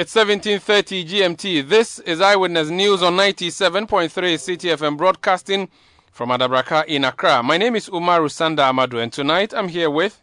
[0.00, 1.60] It's 17:30 GMT.
[1.68, 4.08] This is Eyewitness News on 97.3
[4.38, 5.68] CTFM broadcasting
[6.10, 7.42] from Adabraka in Accra.
[7.42, 10.18] My name is Umaru Sanda Amadu and tonight I'm here with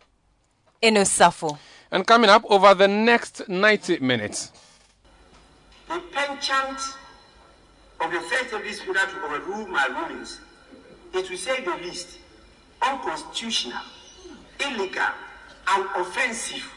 [0.81, 1.59] Inosafo.
[1.91, 4.51] and coming up over the next 90 minutes.
[5.87, 6.79] The penchant
[8.01, 10.39] of the first deputy speaker to overrule my rulings.
[11.13, 12.17] It will say the least
[12.81, 13.83] unconstitutional,
[14.59, 15.13] illegal,
[15.67, 16.67] and offensive.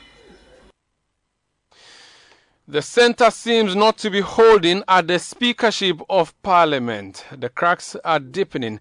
[2.71, 7.25] The centre seems not to be holding at the Speakership of Parliament.
[7.37, 8.79] The cracks are deepening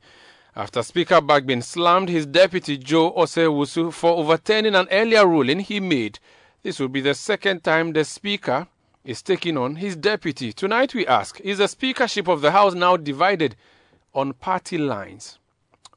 [0.55, 6.19] after Speaker Bagbin slammed his deputy Joe Osei-Owusu for overturning an earlier ruling he made.
[6.61, 8.67] This will be the second time the Speaker
[9.03, 10.53] is taking on his deputy.
[10.53, 13.55] Tonight we ask Is the Speakership of the House now divided
[14.13, 15.39] on party lines?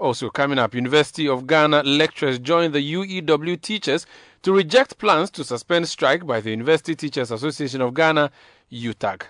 [0.01, 4.07] Also coming up, University of Ghana lecturers join the UEW teachers
[4.43, 8.31] to reject plans to suspend strike by the University Teachers Association of Ghana,
[8.73, 9.23] UTAG.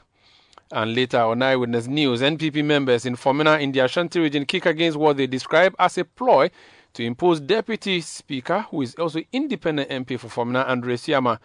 [0.71, 4.97] And later on Eyewitness News, NPP members in Fomena in the Ashanti region kick against
[4.97, 6.51] what they describe as a ploy
[6.95, 11.39] to impose Deputy Speaker, who is also independent MP for Fomena, Andrew Asiamah,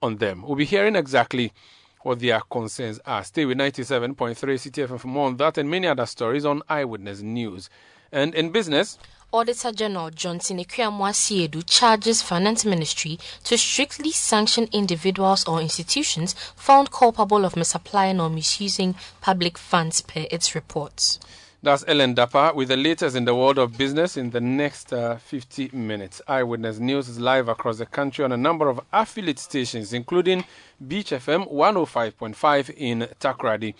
[0.00, 0.42] on them.
[0.42, 1.52] We'll be hearing exactly
[2.00, 3.22] what their concerns are.
[3.24, 7.68] Stay with 97.3 CTFM for more on that and many other stories on Eyewitness News.
[8.10, 8.98] And in business,
[9.34, 16.90] Auditor General Johnson Akuamoah Asiedu charges Finance Ministry to strictly sanction individuals or institutions found
[16.90, 21.18] culpable of misapplying or misusing public funds per its reports.
[21.62, 25.16] That's Ellen Dapper with the latest in the world of business in the next uh,
[25.16, 26.20] 50 minutes.
[26.28, 30.44] Eyewitness News is live across the country on a number of affiliate stations, including
[30.86, 33.74] Beach FM 105.5 in Takoradi.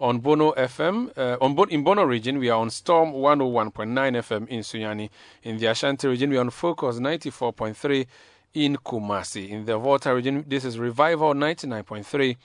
[0.00, 4.46] On Bono FM, uh, on Bo- in Bono region, we are on Storm 101.9 FM
[4.48, 5.10] in Sunyani.
[5.42, 8.06] In the Ashanti region, we are on Focus 94.3
[8.54, 9.48] in Kumasi.
[9.50, 12.36] In the Volta region, this is Revival 99.3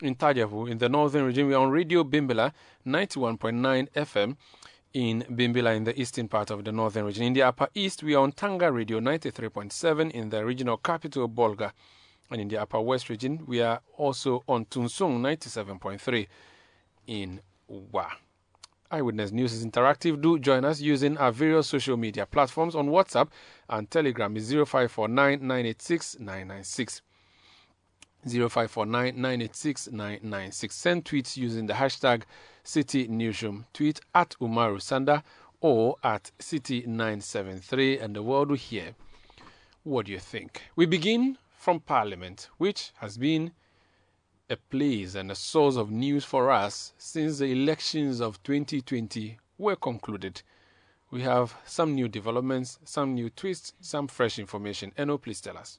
[0.00, 0.70] in Tajavu.
[0.70, 2.50] In the northern region, we are on Radio Bimbila
[2.86, 4.36] 91.9 FM
[4.94, 7.24] in Bimbila in the eastern part of the northern region.
[7.24, 11.72] In the upper east, we are on Tanga Radio 93.7 in the regional capital Bolga.
[12.30, 16.26] And in the upper west region, we are also on Tunsung 97.3
[17.06, 18.10] in Wa.
[18.90, 20.20] Eyewitness News is interactive.
[20.20, 23.28] Do join us using our various social media platforms on WhatsApp
[23.68, 27.02] and Telegram is 0549 986 996.
[28.24, 30.74] 0549 986 996.
[30.74, 32.22] Send tweets using the hashtag
[32.64, 33.64] City Newsroom.
[33.72, 35.22] Tweet at Umaru Sanda
[35.60, 38.94] or at City973 and the world will hear
[39.84, 40.62] what do you think.
[40.76, 43.52] We begin from Parliament, which has been
[44.52, 49.76] a place and a source of news for us since the elections of 2020 were
[49.76, 50.42] concluded.
[51.10, 54.92] We have some new developments, some new twists, some fresh information.
[54.98, 55.78] Eno, please tell us.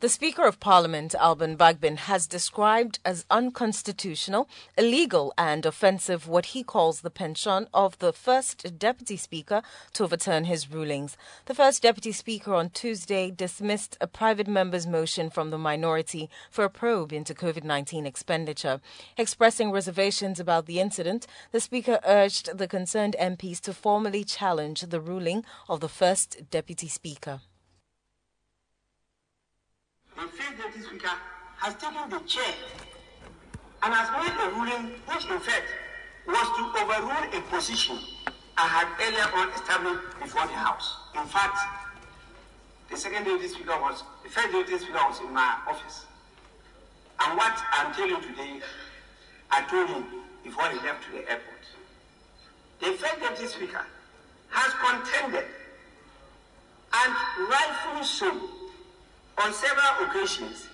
[0.00, 6.64] The Speaker of Parliament, Alban Bagbin, has described as unconstitutional, illegal, and offensive what he
[6.64, 9.62] calls the pension of the first Deputy Speaker
[9.94, 11.16] to overturn his rulings.
[11.46, 16.64] The first Deputy Speaker on Tuesday dismissed a private member's motion from the minority for
[16.64, 18.80] a probe into COVID 19 expenditure.
[19.16, 25.00] Expressing reservations about the incident, the Speaker urged the concerned MPs to formally challenge the
[25.00, 27.40] ruling of the first Deputy Speaker.
[30.16, 31.10] The first deputy speaker
[31.58, 32.54] has taken the chair
[33.82, 35.66] and has made a ruling which, in fact,
[36.26, 37.98] was to overrule a position
[38.56, 40.96] I had earlier on established before the House.
[41.14, 41.58] In fact,
[42.90, 46.06] the second deputy speaker was, the first deputy speaker was in my office.
[47.20, 48.60] And what I'm telling you today,
[49.50, 50.04] I told him
[50.44, 51.64] before he left to the airport.
[52.80, 53.84] The first deputy speaker
[54.50, 55.44] has contended,
[56.94, 57.14] and
[57.50, 58.48] rightfully so,
[59.38, 60.68] on several occasions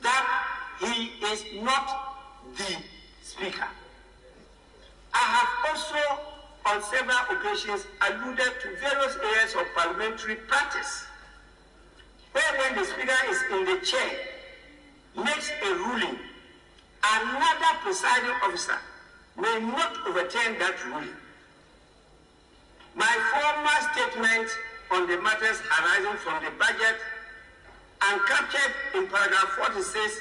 [0.00, 0.46] that
[0.80, 2.16] he is not
[2.56, 2.76] the
[3.22, 3.68] speaker.
[5.14, 6.20] I have also
[6.64, 11.06] on several occasions alluded to various areas of parliamentary practice
[12.32, 14.10] where when the speaker is in the chair
[15.16, 16.18] makes a ruling
[17.04, 18.78] another presiding officer
[19.36, 21.12] may not overturn that ruling
[22.94, 24.48] my former statement
[24.92, 26.96] on the matters arising from the budget
[28.10, 30.20] and captured in paragraph 46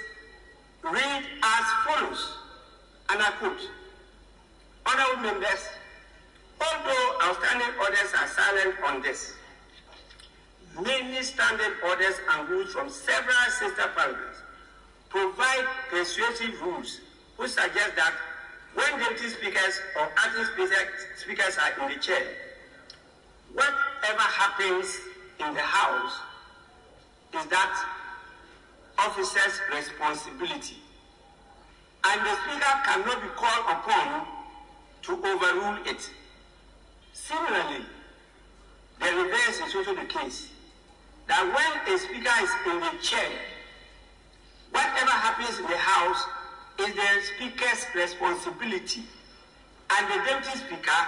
[0.84, 2.38] read as follows,
[3.10, 3.70] and I quote,
[4.86, 5.68] Honorable members,
[6.60, 9.34] although outstanding orders are silent on this,
[10.80, 14.38] many standing orders and rules from several sister parliaments
[15.10, 17.02] provide persuasive rules
[17.38, 18.14] which suggest that
[18.74, 20.46] when deputy speakers or acting
[21.18, 22.24] speakers are in the chair,
[23.54, 24.98] whatever happens
[25.40, 26.14] in the House
[27.34, 27.86] is that
[28.98, 30.78] officer's responsibility.
[32.04, 34.26] And the Speaker cannot be called upon
[35.04, 36.10] to overrule it.
[37.14, 37.86] Similarly,
[39.00, 40.50] the reverse is also the case.
[41.28, 43.32] That when a Speaker is in the chair,
[44.72, 46.26] whatever happens in the House
[46.80, 49.04] is the Speaker's responsibility.
[49.92, 51.02] And the Deputy Speaker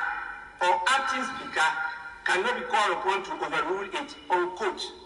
[0.61, 1.69] or acting Speaker
[2.25, 5.02] cannot be called upon to overrule it, unquote.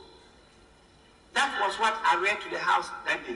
[1.37, 3.35] That was what I read to the House that day.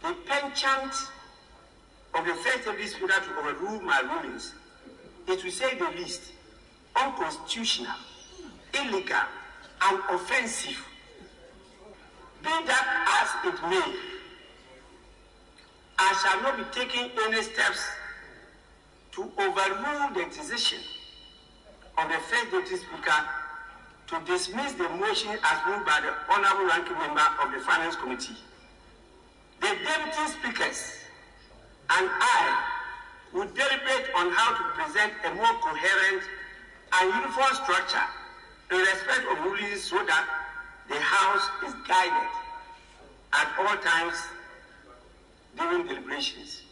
[0.00, 0.94] The penchant
[2.14, 4.54] of the first Deputy Speaker to overrule my rulings
[5.28, 6.32] is, to say the least,
[6.98, 7.92] unconstitutional,
[8.72, 9.28] illegal,
[9.82, 10.82] and offensive.
[12.42, 13.94] Be that as it may,
[15.98, 17.84] I shall not be taking any steps
[19.12, 20.78] to overrule the decision
[21.98, 23.45] of the first deputy speaker
[24.08, 28.36] to dismiss the motion as moved by the honorable ranking member of the finance committee.
[29.60, 30.96] The deputy speakers
[31.90, 32.64] and I
[33.32, 36.22] will deliberate on how to present a more coherent
[36.92, 38.06] and uniform structure
[38.70, 40.26] in respect of rulings so that
[40.88, 42.30] the House is guided
[43.32, 44.16] at all times
[45.58, 46.62] during deliberations.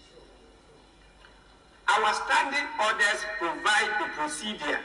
[1.88, 4.80] Our standing orders provide the procedure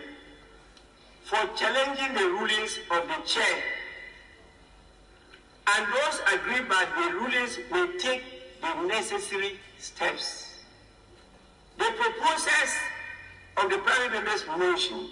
[1.30, 3.64] for challenging the rulings of the chair,
[5.76, 8.24] and those aggrieved by the rulings will take
[8.62, 10.56] the necessary steps.
[11.78, 12.74] The proposals
[13.58, 15.08] of the private member's motion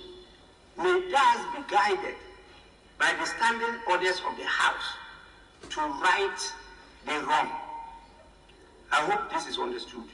[0.76, 2.16] may thus be guided
[2.98, 4.98] by the standing orders of the House
[5.70, 6.54] to right
[7.06, 7.52] the wrong.
[8.92, 10.06] I hope this is understood.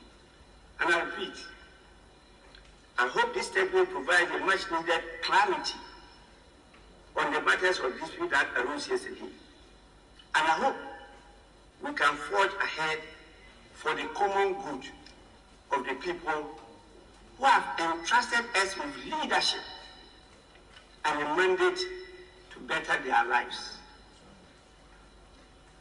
[0.81, 1.33] And I repeat,
[2.99, 5.79] I hope this statement provides a much needed clarity
[7.15, 9.21] on the matters of dispute that arose yesterday.
[10.35, 10.75] And I hope
[11.85, 12.99] we can forge ahead
[13.73, 14.85] for the common good
[15.71, 16.59] of the people
[17.37, 19.61] who have entrusted us with leadership
[21.05, 21.79] and a mandate
[22.51, 23.77] to better their lives.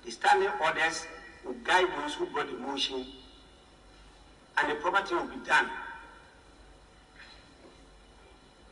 [0.05, 1.07] The standing orders
[1.45, 3.07] will guide those who brought the motion,
[4.59, 5.69] and the property will be done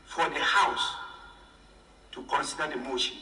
[0.06, 0.99] for the House
[2.12, 3.16] to consider the motion.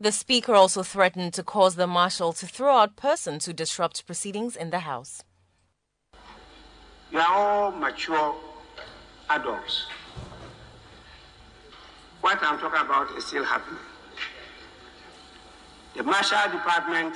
[0.00, 4.56] The Speaker also threatened to cause the Marshal to throw out persons who disrupt proceedings
[4.56, 5.22] in the House.
[7.10, 8.34] You are all mature
[9.30, 9.86] adults.
[12.20, 13.78] What I'm talking about is still happening.
[15.96, 17.14] The Marshal Department,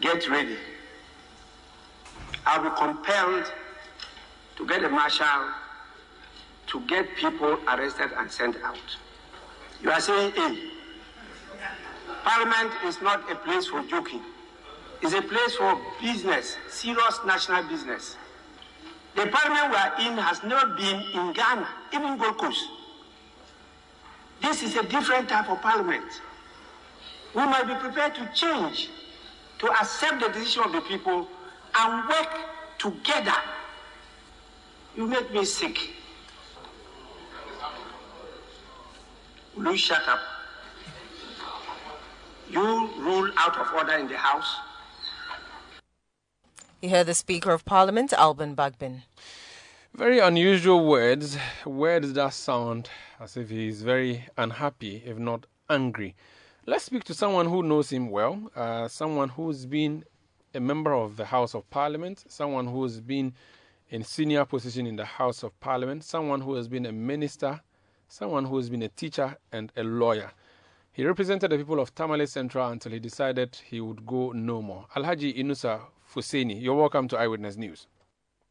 [0.00, 0.56] get ready.
[2.46, 3.52] I'll be compelled
[4.56, 5.52] to get the Marshal
[6.72, 8.76] to get people arrested and sent out.
[9.82, 10.72] You are saying, hey,
[12.24, 14.22] Parliament is not a place for joking.
[15.02, 18.16] It's a place for business, serious national business.
[19.16, 22.64] The parliament we are in has never been in Ghana, even Gold Coast.
[24.40, 26.04] This is a different type of parliament.
[27.34, 28.88] We must be prepared to change,
[29.58, 31.26] to accept the decision of the people,
[31.74, 32.30] and work
[32.78, 33.34] together.
[34.96, 35.78] You make me sick.
[39.56, 40.20] You shut up?
[42.50, 42.62] You
[42.98, 44.56] rule out of order in the House.
[46.80, 49.02] You heard the Speaker of Parliament, Alban Bagbin.
[49.94, 52.88] Very unusual words, words that sound
[53.20, 56.14] as if he is very unhappy, if not angry.
[56.66, 60.04] Let's speak to someone who knows him well, uh, someone who's been
[60.54, 63.34] a member of the House of Parliament, someone who's been
[63.90, 67.60] in senior position in the House of Parliament, someone who has been a minister,
[68.12, 70.30] someone who has been a teacher and a lawyer.
[70.92, 74.84] He represented the people of Tamale Central until he decided he would go no more.
[74.94, 75.80] Alhaji Inusah
[76.12, 77.86] Fuseini, you're welcome to Eyewitness News.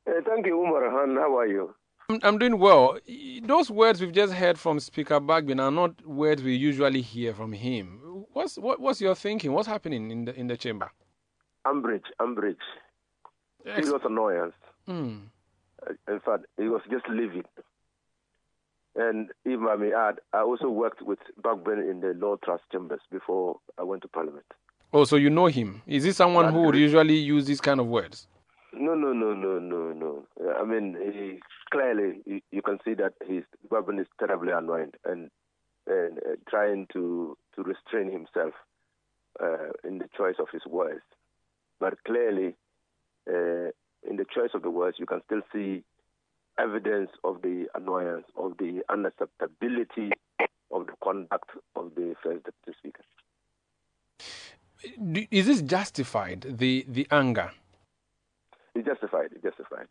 [0.08, 1.16] Uh, thank you, Umar Han.
[1.16, 1.76] How are you?
[2.10, 2.98] I'm, I'm doing well.
[3.44, 7.54] Those words we've just heard from Speaker Bagbin are not words we usually hear from
[7.54, 8.26] him.
[8.34, 9.52] What's what, what's your thinking?
[9.52, 10.90] What's happening in the in the chamber?
[11.66, 12.58] Umbrage, umbrage.
[13.68, 14.56] Ex- Serious annoyance.
[14.88, 15.18] Hmm.
[15.88, 17.46] Uh, In fact, he was just livid.
[18.96, 23.00] And if I may add, I also worked with Bagbin in the Law Trust chambers
[23.12, 24.46] before I went to Parliament.
[24.94, 25.82] Oh, so you know him?
[25.88, 28.28] Is he someone who would usually use these kind of words?
[28.74, 30.26] No, no, no, no, no, no.
[30.60, 31.40] I mean, he,
[31.72, 35.30] clearly you, you, can see that his Bagbin is terribly annoyed and
[35.88, 38.54] and uh, trying to to restrain himself
[39.42, 41.02] uh, in the choice of his words.
[41.80, 42.56] But clearly,
[43.30, 43.72] uh,
[44.08, 45.84] in the choice of the words, you can still see
[46.62, 50.12] evidence of the annoyance, of the unacceptability
[50.72, 53.04] of the conduct of the first deputy speaker.
[55.32, 57.52] Is this justified, the, the anger?
[58.74, 59.88] It's justified, it's justified.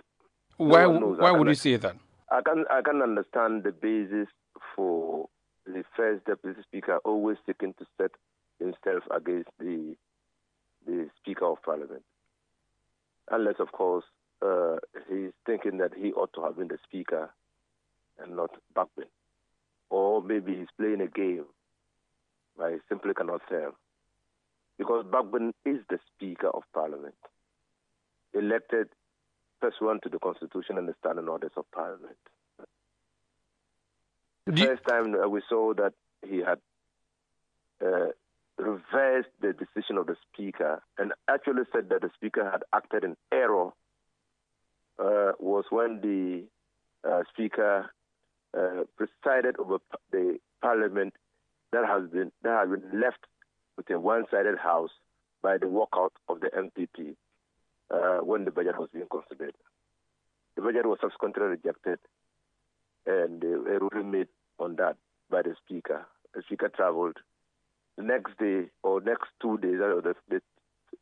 [0.56, 1.96] Why, no why would you say that?
[2.30, 4.28] I can, I can understand the basis
[4.74, 5.28] for
[5.66, 8.10] the first deputy speaker always seeking to set
[8.58, 9.96] himself against the,
[10.86, 12.02] the Speaker of Parliament.
[13.30, 14.04] Unless, of course,
[14.42, 14.76] uh,
[15.08, 17.30] he's thinking that he ought to have been the speaker
[18.18, 19.08] and not Bagbin.
[19.88, 21.46] Or maybe he's playing a game.
[22.60, 23.74] I simply cannot tell.
[24.78, 27.14] Because Bagbin is the Speaker of Parliament,
[28.32, 28.88] elected
[29.60, 32.16] pursuant to the Constitution and the standing orders of Parliament.
[34.46, 34.66] The you...
[34.66, 35.92] first time we saw that
[36.26, 36.58] he had
[37.84, 38.08] uh,
[38.56, 43.16] reversed the decision of the Speaker and actually said that the Speaker had acted in
[43.32, 43.70] error
[45.00, 46.44] uh, was when the
[47.08, 47.90] uh, Speaker
[48.56, 49.78] uh, presided over
[50.12, 51.14] the Parliament
[51.72, 53.24] that has been that has been left
[53.76, 54.90] with a one-sided house
[55.42, 57.14] by the walkout of the NPP
[57.90, 59.54] uh, when the budget was being considered.
[60.56, 61.98] The budget was subsequently rejected,
[63.06, 64.28] and a ruling made
[64.58, 64.96] on that
[65.30, 66.06] by the Speaker.
[66.34, 67.16] The Speaker travelled
[67.96, 70.42] the next day or next two days, or the, the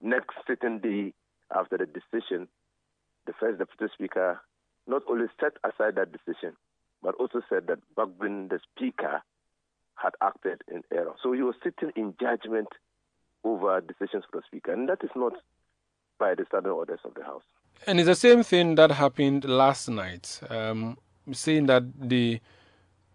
[0.00, 1.14] next sitting day
[1.52, 2.46] after the decision
[3.28, 4.40] the first deputy speaker
[4.86, 6.56] not only set aside that decision,
[7.02, 9.22] but also said that Bagbin, the speaker,
[9.96, 11.12] had acted in error.
[11.22, 12.68] So he was sitting in judgment
[13.44, 15.34] over decisions of the speaker, and that is not
[16.18, 17.42] by the standing orders of the House.
[17.86, 20.96] And it's the same thing that happened last night, um,
[21.32, 22.40] saying that the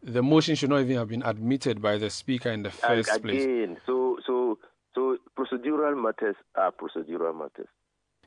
[0.03, 3.21] the motion should not even have been admitted by the speaker in the first again,
[3.21, 3.43] place.
[3.43, 4.59] Again, so so
[4.93, 7.67] so procedural matters are procedural matters.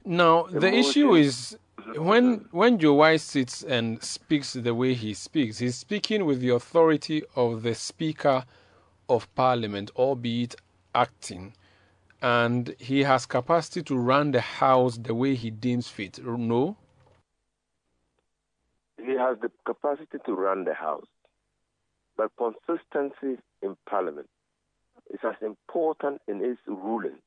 [0.08, 1.58] Now the, issue is
[1.96, 7.24] when when Joe sits and speaks the way he speaks, he's speaking with the authority
[7.34, 8.44] of the Speaker
[9.08, 10.54] of Parliament, albeit
[10.94, 11.54] acting,
[12.22, 16.24] and he has capacity to run the House the way he deems fit.
[16.24, 16.76] No.
[18.96, 21.08] He has the capacity to run the House,
[22.16, 24.28] but consistency in Parliament
[25.10, 27.18] is as important in its ruling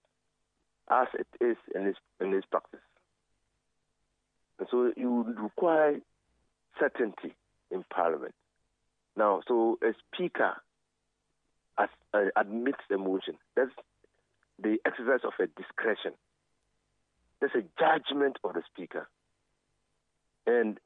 [0.90, 2.80] as it is in its in its practice.
[4.60, 6.00] And so you require
[6.80, 7.36] certainty
[7.72, 8.34] in Parliament.
[9.16, 10.54] Now, so a speaker
[11.78, 13.36] as, uh, admits a motion.
[13.56, 13.72] That's
[14.62, 16.14] the exercise of a discretion.
[17.40, 19.08] That's a judgment of the speaker.
[20.46, 20.78] And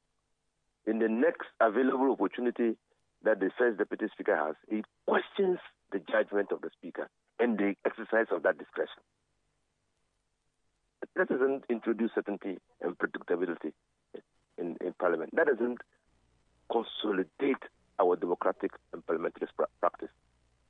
[0.85, 2.77] in the next available opportunity
[3.23, 5.59] that the first deputy speaker has, he questions
[5.91, 9.01] the judgment of the speaker and the exercise of that discretion
[11.15, 13.71] that doesn't introduce certainty and uh, predictability
[14.57, 15.31] in, in Parliament.
[15.35, 15.79] That doesn't
[16.71, 17.63] consolidate
[17.99, 19.47] our democratic and parliamentary
[19.79, 20.09] practice.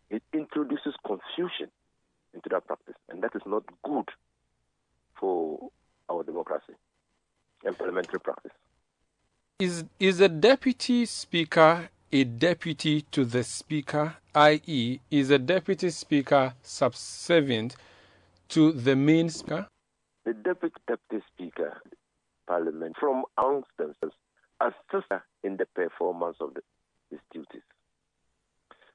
[0.10, 1.70] It introduces confusion
[2.34, 4.10] into that practice, and that is not good
[5.20, 5.70] for
[6.10, 6.74] our democracy
[7.64, 8.52] and parliamentary practice.
[9.60, 16.54] Is is a deputy speaker a deputy to the speaker, i.e., is a deputy speaker
[16.62, 17.76] subservient
[18.48, 19.68] to the main speaker?
[20.26, 21.82] The deputy deputy speaker,
[22.48, 24.16] parliament, from amongst themselves,
[24.62, 25.12] assist
[25.44, 26.62] in the performance of the,
[27.10, 27.62] his duties.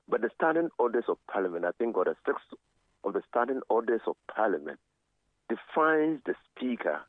[0.09, 2.41] But the standing orders of parliament, I think, or the six
[3.05, 4.79] of the standing orders of parliament,
[5.49, 7.01] defines the speaker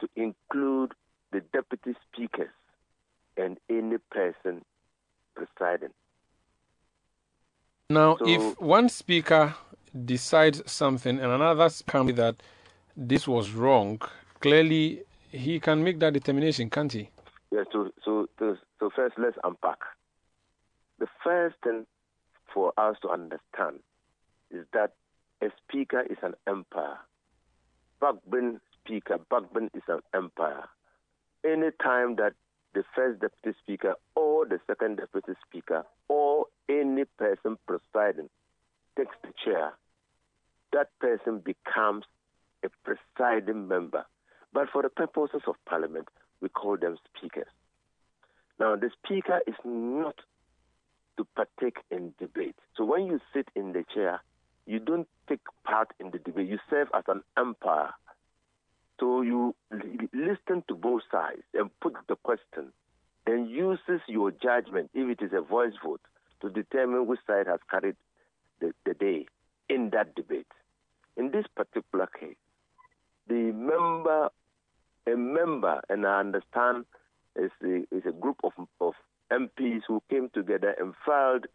[0.00, 0.92] to include
[1.32, 2.50] the deputy speakers
[3.36, 4.62] and any person
[5.34, 5.90] presiding.
[7.88, 9.54] Now, so, if one speaker
[10.04, 12.36] decides something and another comes that
[12.96, 14.00] this was wrong,
[14.40, 17.08] clearly he can make that determination, can't he?
[17.50, 17.66] Yes.
[17.72, 19.78] So, so, so first, let's unpack.
[20.98, 21.86] The first thing
[22.52, 23.80] for us to understand
[24.50, 24.92] is that
[25.42, 26.98] a speaker is an empire.
[28.00, 30.64] Bagbin speaker, Bagbin is an empire.
[31.44, 32.34] Any time that
[32.74, 38.28] the first deputy speaker or the second deputy speaker or any person presiding
[38.96, 39.72] takes the chair,
[40.72, 42.04] that person becomes
[42.64, 44.04] a presiding member.
[44.52, 46.08] But for the purposes of parliament,
[46.40, 47.48] we call them speakers.
[48.58, 50.16] Now, the speaker is not
[51.16, 52.56] to partake in debate.
[52.76, 54.20] So when you sit in the chair,
[54.66, 56.48] you don't take part in the debate.
[56.48, 57.90] You serve as an umpire.
[59.00, 59.54] So you
[60.12, 62.72] listen to both sides and put the question,
[63.26, 66.00] then uses your judgment, if it is a voice vote,
[66.40, 67.96] to determine which side has carried
[68.60, 69.26] the, the day
[69.68, 70.46] in that debate.
[71.16, 72.36] In this particular case,
[73.28, 74.30] the member,
[75.06, 76.84] a member, and I understand
[77.36, 78.94] is a, is a group of, of
[79.32, 81.46] MPs who came together and filed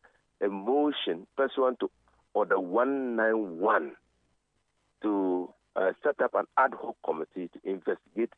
[0.42, 1.90] a motion pursuant to
[2.34, 3.94] Order 191
[5.02, 8.32] to uh, set up an ad hoc committee to investigate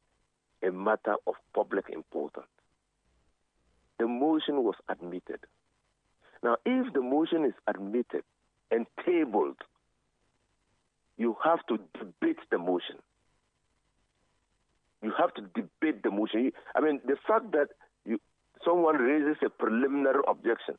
[0.63, 2.47] a matter of public importance.
[3.97, 5.39] The motion was admitted.
[6.41, 8.23] Now, if the motion is admitted
[8.71, 9.57] and tabled,
[11.17, 12.95] you have to debate the motion.
[15.01, 16.51] You have to debate the motion.
[16.75, 17.69] I mean, the fact that
[18.05, 18.19] you,
[18.65, 20.75] someone raises a preliminary objection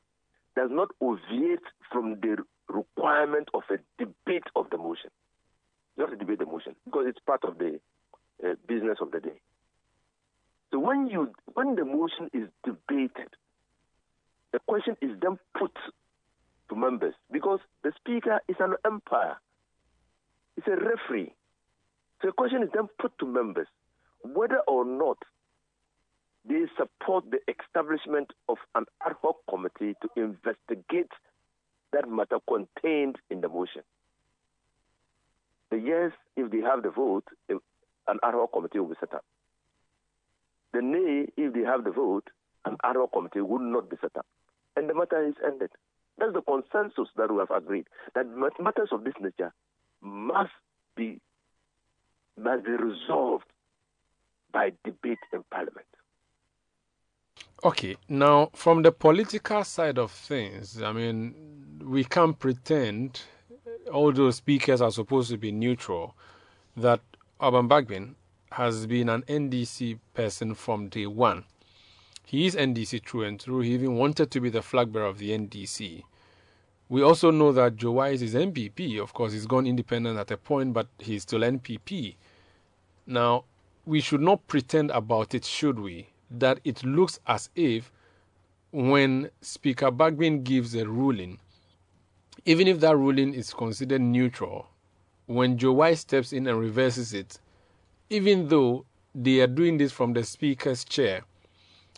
[0.56, 2.36] does not obviate from the
[2.68, 5.10] requirement of a debate of the motion.
[5.96, 7.80] You have to debate the motion because it's part of the
[8.44, 9.40] uh, business of the day.
[10.70, 13.34] So when you when the motion is debated,
[14.52, 15.72] the question is then put
[16.68, 19.36] to members because the speaker is an umpire.
[20.56, 21.34] It's a referee.
[22.20, 23.66] So the question is then put to members
[24.40, 25.18] whether or not
[26.48, 31.12] they support the establishment of an ad hoc committee to investigate
[31.92, 33.82] that matter contained in the motion.
[35.70, 37.56] The yes, if they have the vote, eh,
[38.08, 39.26] an ad hoc committee will be set up.
[40.72, 42.28] The nay, if they have the vote,
[42.64, 44.26] an ad hoc committee would not be set up.
[44.74, 45.70] And the matter is ended.
[46.16, 48.24] That's the consensus that we have agreed that
[48.58, 49.52] matters of this nature
[50.00, 50.56] must
[50.96, 51.20] be
[52.38, 53.44] must be resolved
[54.60, 55.86] by debate in Parliament.
[57.64, 61.34] Okay, now from the political side of things, I mean,
[61.82, 63.22] we can't pretend,
[63.90, 66.14] although speakers are supposed to be neutral,
[66.76, 67.00] that
[67.40, 68.14] Alban Bagbin
[68.52, 71.44] has been an NDC person from day one.
[72.26, 73.60] He is NDC through and through.
[73.60, 76.02] He even wanted to be the flag bearer of the NDC.
[76.90, 79.00] We also know that Joe Wise is NPP.
[79.00, 82.16] Of course, he's gone independent at a point, but he's still NPP.
[83.06, 83.44] Now,
[83.90, 86.06] we should not pretend about it, should we?
[86.30, 87.90] That it looks as if
[88.70, 91.40] when Speaker Bagbin gives a ruling,
[92.44, 94.68] even if that ruling is considered neutral,
[95.26, 97.40] when Joe Wise steps in and reverses it,
[98.10, 101.22] even though they are doing this from the Speaker's chair,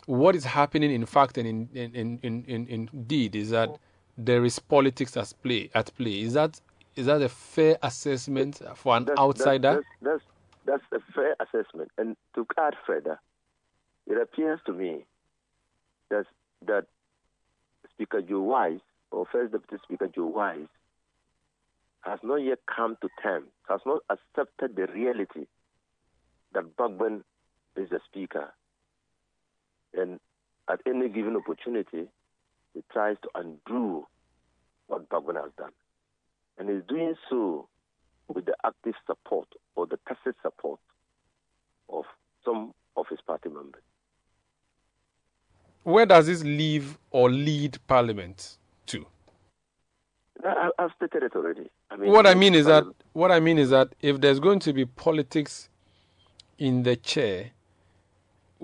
[0.07, 3.69] what is happening in fact and in, in, in, in, indeed is that
[4.17, 5.69] there is politics at play.
[5.75, 6.21] At play.
[6.21, 6.59] Is that
[6.95, 9.83] is that a fair assessment for an that's, outsider?
[10.01, 10.32] That's, that's,
[10.65, 11.91] that's, a fair assessment.
[11.97, 13.19] And to add further,
[14.07, 15.05] it appears to me
[16.09, 16.25] that
[16.65, 16.85] that
[17.91, 18.79] Speaker Joe Wise
[19.11, 20.67] or First Deputy Speaker Joe Wise
[22.01, 25.45] has not yet come to terms, has not accepted the reality
[26.53, 27.23] that Bagbin
[27.75, 28.53] is the Speaker.
[29.93, 30.19] And
[30.69, 32.07] at any given opportunity,
[32.73, 34.07] he tries to undo
[34.87, 35.71] what Bagbin has done.
[36.57, 37.67] And he's doing so
[38.27, 40.79] with the active support or the tacit support
[41.89, 42.05] of
[42.45, 43.81] some of his party members.
[45.83, 48.57] Where does this leave or lead Parliament
[48.87, 49.05] to?
[50.45, 51.69] I, have stated it already.
[51.91, 54.59] I mean, what I mean is that what I mean is that if there's going
[54.59, 55.69] to be politics
[56.57, 57.51] in the chair,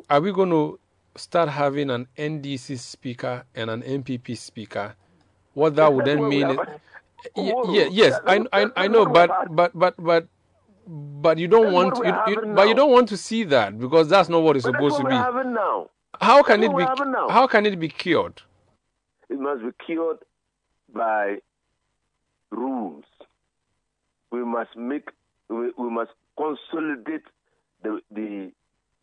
[0.10, 0.80] are we going to
[1.16, 4.96] start having an NDC speaker and an NPP speaker?
[5.54, 6.58] What that would then mean is,
[7.36, 10.28] yeah, yes, I, I, I know, but but but but
[10.88, 14.30] but you don't want you, you but you don't want to see that because that's
[14.30, 15.14] not what it's supposed to be.
[16.20, 16.84] How can it be?
[17.30, 18.42] How can it be cured?
[19.30, 20.18] It must be cured
[20.94, 21.38] by
[22.52, 23.06] rules.
[24.32, 25.10] We must make.
[25.50, 27.24] We, we must consolidate
[27.84, 28.52] the the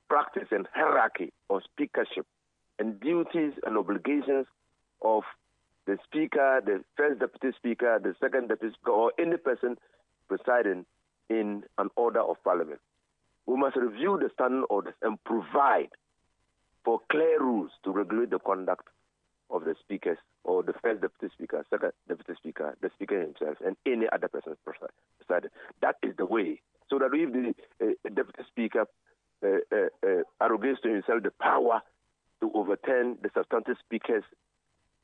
[0.09, 2.27] practice and hierarchy of speakership
[2.79, 4.47] and duties and obligations
[5.03, 5.23] of
[5.87, 9.77] the speaker, the first deputy speaker, the second deputy speaker, or any person
[10.29, 10.85] presiding
[11.31, 12.81] in an order of parliament.
[13.47, 15.91] We must review the standing orders and provide
[16.85, 18.89] for clear rules to regulate the conduct
[19.51, 23.77] of the speakers or the first deputy speaker, second deputy speaker, the speaker himself, and
[23.87, 25.51] any other person presiding.
[25.83, 26.61] That is the way.
[26.89, 28.87] So that if the uh, deputy speaker
[29.45, 31.83] uh, uh, arrogates to himself the power
[32.41, 34.25] to overturn the substantive speaker's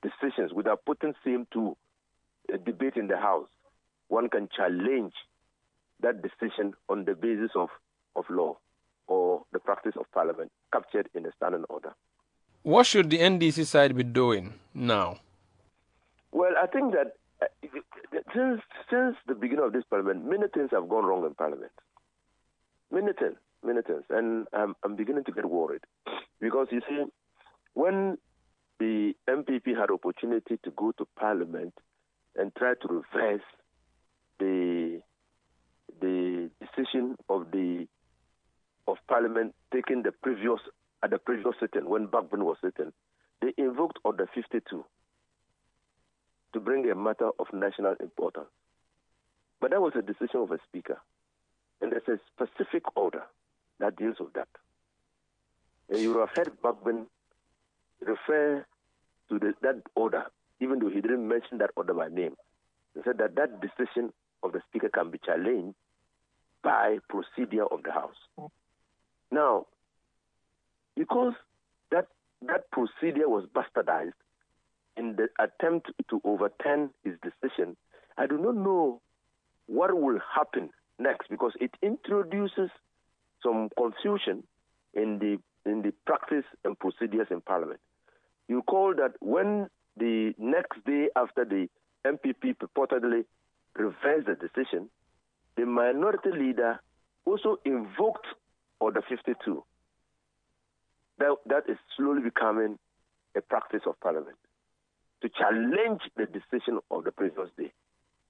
[0.03, 1.77] decisions without putting him to
[2.53, 3.49] a debate in the House,
[4.09, 5.15] one can challenge
[6.01, 7.69] that decision on the basis of,
[8.17, 8.59] of law
[9.07, 11.93] or the practice of parliament captured in the standing order.
[12.63, 15.19] What should the NDC side be doing now?
[16.31, 17.47] Well, I think that uh,
[18.35, 18.61] since
[18.91, 21.73] since the beginning of this parliament, many things have gone wrong in parliament.
[22.91, 25.83] Many things, many things, and I'm, I'm beginning to get worried
[26.41, 27.05] because you see,
[27.75, 28.19] when
[28.79, 31.75] the NPP had opportunity to go to parliament
[32.37, 33.45] and try to reverse
[34.39, 35.01] the
[36.01, 37.87] the decision of the
[38.89, 40.59] of parliament taking the previous
[41.03, 42.93] at the previous sitting when Bagbin was sitting,
[43.41, 44.85] they invoked Order 52
[46.53, 48.49] to bring a matter of national importance.
[49.61, 51.01] But that was a decision of a speaker.
[51.81, 53.23] And there's a specific order
[53.81, 54.49] that deals with that.
[55.89, 57.07] And you have heard Bagbin
[58.07, 58.65] refer
[59.29, 60.25] to the, that order,
[60.61, 62.35] even though he didn't mention that order by name.
[62.95, 64.13] He said that that decision
[64.43, 65.77] of the speaker can be challenged
[66.63, 68.51] by procedure of the House.
[69.31, 69.67] Now,
[70.97, 71.33] because
[71.91, 72.09] that
[72.47, 74.13] that procedure was bastardized
[74.97, 77.77] in the attempt to overturn his decision,
[78.19, 79.01] I do not know
[79.67, 82.71] what will happen next because it introduces
[83.43, 84.45] some confusion
[84.95, 85.39] in the
[85.71, 87.81] in the practice and procedures in Parliament.
[88.53, 91.69] You call that when the next day after the
[92.05, 93.25] NPP purportedly
[93.75, 94.91] reversed the decision,
[95.57, 96.79] the minority leader
[97.25, 98.27] also invoked
[98.79, 99.65] Order 52.
[101.19, 102.79] That, that is slowly becoming
[103.35, 104.37] a practice of Parliament
[105.23, 107.73] to challenge the decision of the previous day.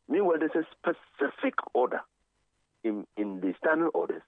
[0.09, 2.03] Meanwhile, there's a specific order
[2.85, 4.23] in, in the standing orders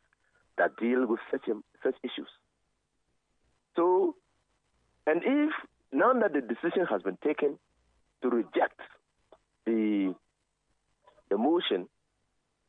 [0.58, 1.44] that deal with such,
[1.84, 2.30] such issues.
[3.76, 4.16] So,
[5.06, 5.52] and if
[5.94, 7.58] now that the decision has been taken
[8.22, 8.80] to reject
[9.64, 10.14] the,
[11.30, 11.88] the motion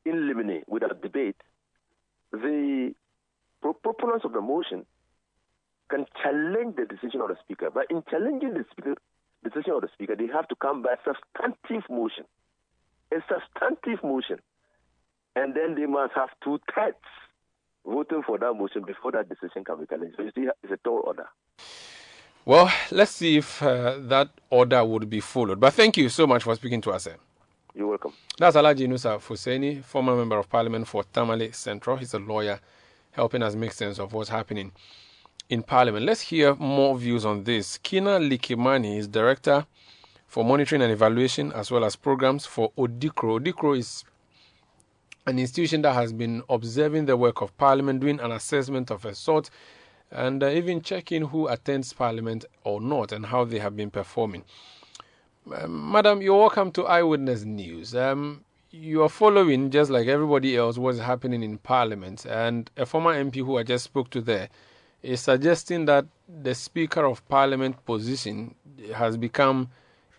[0.05, 1.35] in limine without debate,
[2.31, 2.93] the
[3.61, 4.85] proponents of the motion
[5.89, 7.69] can challenge the decision of the speaker.
[7.73, 8.95] But in challenging the speaker,
[9.43, 12.25] decision of the speaker, they have to come by a substantive motion.
[13.11, 14.39] A substantive motion.
[15.35, 16.97] And then they must have two thirds
[17.85, 20.15] voting for that motion before that decision can be challenged.
[20.17, 21.27] So you see, it's a tall order.
[22.45, 25.59] Well, let's see if uh, that order would be followed.
[25.59, 27.05] But thank you so much for speaking to us.
[27.05, 27.15] Sir.
[27.73, 28.13] You're welcome.
[28.37, 31.97] That's Alhaji Inusah Fuseini, former member of parliament for Tamale Central.
[31.97, 32.59] He's a lawyer
[33.11, 34.71] helping us make sense of what's happening
[35.49, 36.05] in parliament.
[36.05, 37.79] Let's hear more views on this.
[37.79, 39.65] Kinna Likimani is director
[40.27, 43.39] for monitoring and evaluation as well as programs for Odekro.
[43.39, 44.03] Odekro is
[45.25, 49.15] an institution that has been observing the work of parliament, doing an assessment of a
[49.15, 49.49] sort,
[50.11, 54.43] and uh, even checking who attends parliament or not and how they have been performing.
[55.53, 57.95] Um, Madam, you're welcome to Eyewitness News.
[57.95, 62.25] Um, you are following, just like everybody else, what's happening in Parliament.
[62.25, 64.49] And a former MP who I just spoke to there
[65.01, 68.55] is suggesting that the Speaker of Parliament position
[68.93, 69.69] has become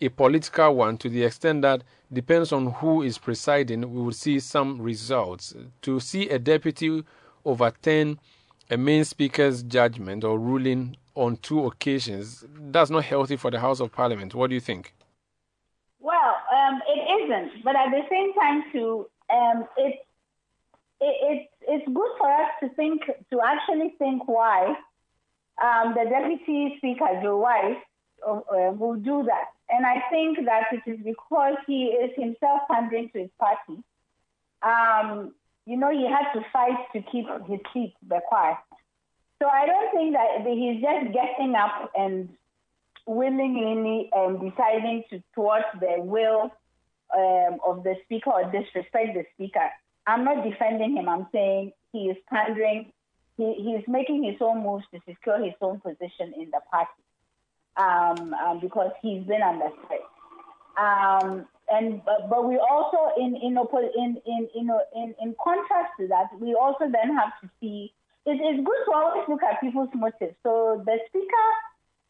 [0.01, 4.39] a political one to the extent that depends on who is presiding, we will see
[4.39, 5.53] some results.
[5.81, 7.03] To see a deputy
[7.45, 8.19] overturn
[8.69, 13.79] a main speaker's judgment or ruling on two occasions, that's not healthy for the House
[13.79, 14.35] of Parliament.
[14.35, 14.93] What do you think?
[15.99, 17.63] Well, um, it isn't.
[17.63, 20.05] But at the same time, too, um, it,
[21.01, 23.01] it, it's good for us to think,
[23.31, 24.75] to actually think why
[25.61, 27.77] um, the deputy speaker, Joe Wise,
[28.25, 29.45] uh, uh, will do that.
[29.69, 33.83] And I think that it is because he is himself pandering to his party.
[34.61, 35.33] Um,
[35.67, 37.93] you know, he had to fight to keep his seat
[38.29, 38.57] quiet.
[39.39, 42.29] So I don't think that he's just getting up and
[43.05, 46.51] willingly um, deciding to thwart the will
[47.15, 49.69] um, of the speaker or disrespect the speaker.
[50.07, 51.09] I'm not defending him.
[51.09, 52.93] I'm saying he is pandering.
[53.35, 56.89] He, he's making his own moves to secure his own position in the party
[57.75, 59.99] um, um, because he's been under threat.
[60.79, 66.07] Um, and but, but, we also in in, in in in in in contrast to
[66.07, 67.93] that, we also then have to see
[68.25, 70.35] it is good to always look at people's motives.
[70.43, 71.47] So the speaker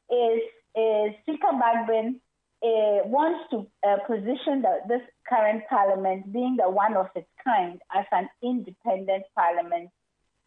[0.10, 0.42] is
[0.76, 2.20] is Speaker Bagbin
[2.64, 7.80] uh, wants to uh, position the, this current parliament, being the one of its kind,
[7.96, 9.90] as an independent parliament,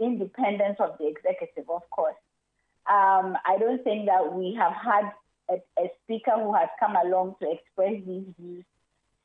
[0.01, 2.16] independence of the executive, of course.
[2.90, 5.12] Um, I don't think that we have had
[5.49, 8.64] a, a, speaker who has come along to express these views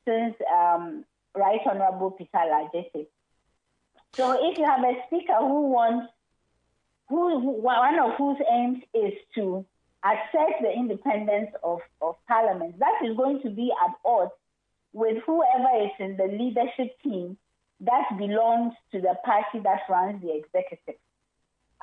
[0.06, 3.06] since um, Right Honorable Peter Ala Adjetey.
[4.14, 6.12] So if you have a speaker who wants,
[7.08, 9.66] who, who one of whose aims is to
[10.06, 12.78] assert the independence of, of parliament.
[12.78, 14.30] That is going to be at odds
[14.92, 17.36] with whoever is in the leadership team
[17.80, 21.00] that belongs to the party that runs the executive.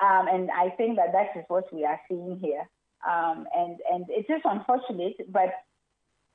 [0.02, 2.68] Um, and I think that that is what we are seeing here.
[3.08, 5.50] Um, and, and it is unfortunate, but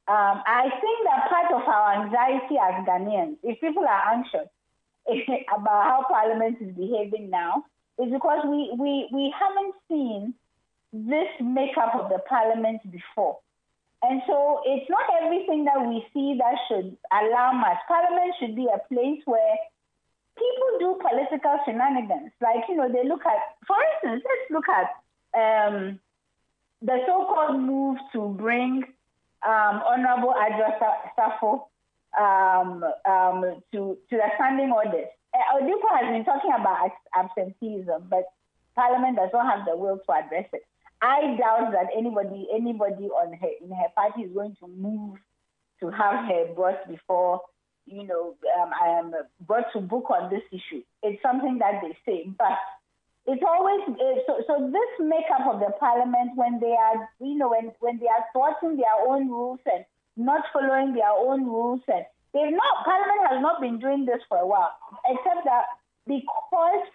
[0.09, 4.49] Um, I think that part of our anxiety as Ghanaians, if people are anxious
[5.55, 7.65] about how Parliament is behaving now,
[8.01, 10.33] is because we, we, we haven't seen
[10.91, 13.37] this makeup of the Parliament before.
[14.01, 17.77] And so it's not everything that we see that should alarm us.
[17.87, 19.55] Parliament should be a place where
[20.37, 22.31] people do political shenanigans.
[22.41, 24.89] Like, you know, they look at, for instance, let's look at
[25.37, 25.99] um,
[26.81, 28.85] the so called move to bring
[29.45, 30.79] um, Honorable Adwoa
[31.17, 31.65] Safo
[32.19, 35.07] um, um, to, to the standing orders.
[35.33, 38.23] Uh, Odekro has been talking about absenteeism, but
[38.75, 40.63] Parliament does not have the will to address it.
[41.01, 45.17] I doubt that anybody anybody on her in her party is going to move
[45.79, 47.41] to have her brought before
[47.85, 50.83] you know um, I am brought to book on this issue.
[51.03, 52.57] It's something that they say, but
[53.31, 54.41] it's always uh, so.
[54.47, 58.25] So this makeup of the parliament when they are you know when when they are
[58.33, 59.85] thwarting their own rules and
[60.17, 64.37] not following their own rules and they've not parliament has not been doing this for
[64.37, 64.73] a while,
[65.05, 65.65] except that
[66.07, 66.85] because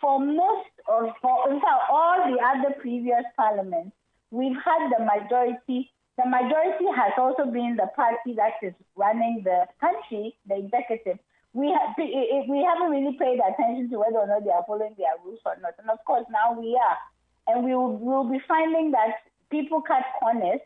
[0.00, 3.94] for most of, for in fact, all the other previous parliaments,
[4.30, 5.92] we've had the majority.
[6.18, 11.18] The majority has also been the party that is running the country, the executive.
[11.56, 15.16] We have we haven't really paid attention to whether or not they are following their
[15.24, 16.98] rules or not, and of course now we are,
[17.48, 20.60] and we will we'll be finding that people cut corners.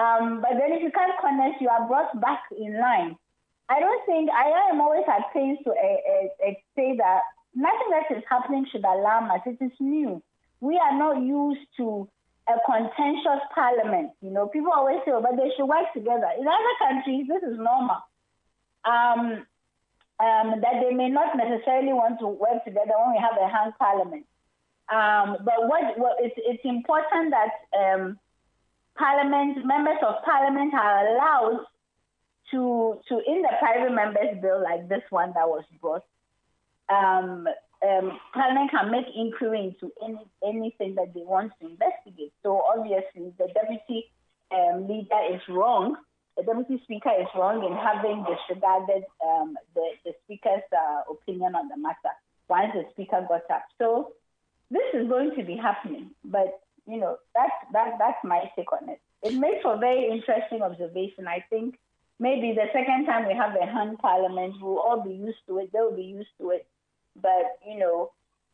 [0.00, 3.16] Um, but then if you cut corners, you are brought back in line.
[3.68, 6.00] I don't think I am always at pains to uh,
[6.48, 7.20] uh, say that
[7.54, 9.44] nothing that is happening should alarm us.
[9.44, 10.22] It is new.
[10.60, 12.08] We are not used to
[12.48, 14.12] a contentious parliament.
[14.20, 16.32] You know, people always say, oh, but they should work together.
[16.38, 18.00] In other countries, this is normal.
[18.84, 19.46] Um,
[20.20, 23.72] um, that they may not necessarily want to work together when we have a hung
[23.78, 24.26] parliament.
[24.92, 28.18] Um, but what, what it's, it's, important that um,
[28.96, 31.64] parliament members of parliament are allowed
[32.50, 36.04] to to in the private members bill like this one that was brought
[36.90, 37.48] um,
[37.84, 42.32] um, Parliament can make inquiry into any anything that they want to investigate.
[42.42, 44.10] So obviously, the deputy
[44.50, 45.96] um, leader is wrong.
[46.36, 51.68] The deputy speaker is wrong in having disregarded um, the, the speaker's uh, opinion on
[51.68, 52.14] the matter
[52.48, 53.64] once the speaker got up.
[53.78, 54.12] So
[54.70, 58.88] this is going to be happening, but you know that's that that's my take on
[58.88, 59.00] it.
[59.22, 61.28] It makes for very interesting observation.
[61.28, 61.78] I think
[62.18, 65.72] maybe the second time we have a hung parliament, we'll all be used to it.
[65.72, 66.66] They'll be used to it
[67.20, 68.10] but you know,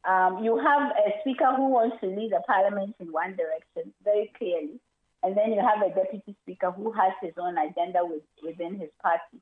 [0.08, 4.32] um, you have a speaker who wants to lead the parliament in one direction very
[4.36, 4.80] clearly,
[5.22, 8.90] and then you have a deputy speaker who has his own agenda with, within his
[9.02, 9.40] party.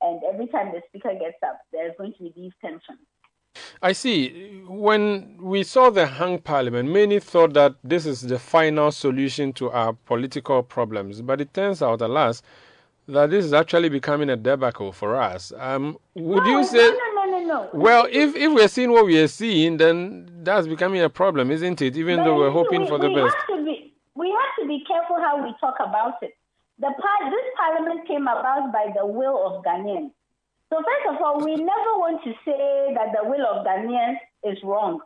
[0.00, 2.98] And every time the speaker gets up, there's going to be these tensions.
[3.82, 4.62] I see.
[4.68, 9.70] When we saw the hung parliament, many thought that this is the final solution to
[9.70, 11.20] our political problems.
[11.22, 12.42] But it turns out, alas,
[13.08, 15.52] that this is actually becoming a debacle for us.
[15.56, 16.76] Um, would no, you say?
[16.76, 17.70] No, no, no, no, no.
[17.72, 21.80] Well, if, if we're seeing what we are seeing, then that's becoming a problem, isn't
[21.82, 21.96] it?
[21.96, 23.36] Even but though we're hoping we, for the we best.
[23.36, 23.77] Have to be,
[25.20, 26.34] how we talk about it.
[26.78, 30.12] The par- this parliament came about by the will of Ghanaians.
[30.70, 34.58] So first of all, we never want to say that the will of Ghanaians is
[34.62, 35.00] wrong.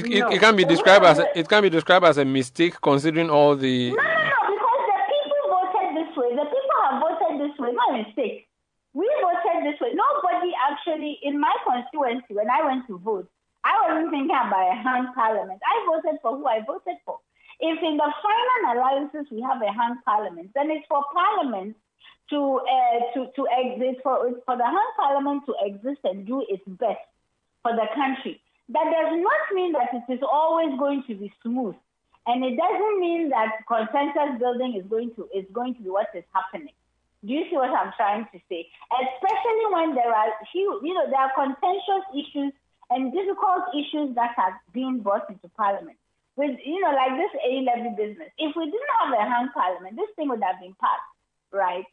[0.00, 0.28] It, no.
[0.28, 3.56] it, can be described as a, it can be described as a mistake considering all
[3.56, 3.90] the.
[3.90, 6.30] No, no, no, because the people voted this way.
[6.34, 8.48] The people have voted this way, not mistake.
[8.92, 9.94] We voted this way.
[9.94, 13.30] Nobody actually, in my constituency, when I went to vote,
[13.64, 15.60] I wasn't thinking about a hung parliament.
[15.64, 17.18] I voted for who I voted for.
[17.60, 21.76] If in the final analysis we have a hung parliament, then it's for parliament
[22.30, 26.64] to uh, to to exist for for the hung parliament to exist and do its
[26.66, 27.04] best
[27.62, 28.40] for the country.
[28.68, 31.76] That does not mean that it is always going to be smooth,
[32.26, 36.08] and it doesn't mean that consensus building is going to is going to be what
[36.14, 36.74] is happening.
[37.24, 38.68] Do you see what I'm trying to say?
[38.92, 42.52] Especially when there are you know, there are contentious issues
[42.90, 45.96] and difficult issues that have been brought into parliament.
[46.36, 48.28] With, you know, like this E-levy business.
[48.38, 51.14] If we didn't have a hung parliament, this thing would have been passed,
[51.52, 51.86] right?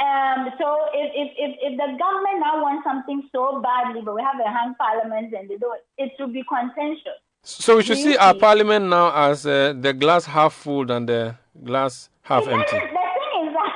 [0.00, 4.22] Um, so if, if, if, if the government now wants something so badly, but we
[4.22, 7.20] have a hung parliament and they don't, it should be contentious.
[7.44, 11.34] So we should see our parliament now as uh, the glass half full and the
[11.64, 12.78] glass half It empty.
[12.78, 12.86] The
[13.18, 13.72] thing is that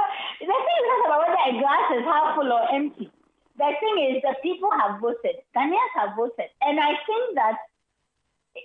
[0.40, 3.10] the thing is not about whether a glass is half full or empty.
[3.58, 5.36] The thing is that people have voted.
[5.54, 7.56] Ghanaians have voted, and I think that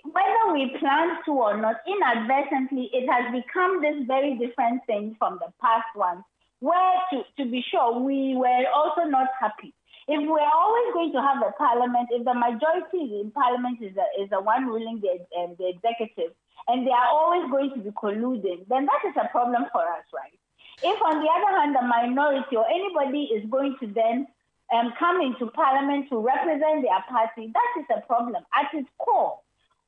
[0.03, 5.39] whether we plan to or not, inadvertently, it has become this very different thing from
[5.39, 6.23] the past ones,
[6.59, 9.73] where to, to be sure we were also not happy.
[10.07, 14.05] If we're always going to have a parliament, if the majority in parliament is the,
[14.21, 16.33] is the one ruling the, um, the executive,
[16.67, 20.05] and they are always going to be colluding, then that is a problem for us,
[20.13, 20.37] right?
[20.83, 24.27] If, on the other hand, a minority or anybody is going to then
[24.73, 28.43] um, come into parliament to represent their party, that is a problem.
[28.53, 29.39] At its core,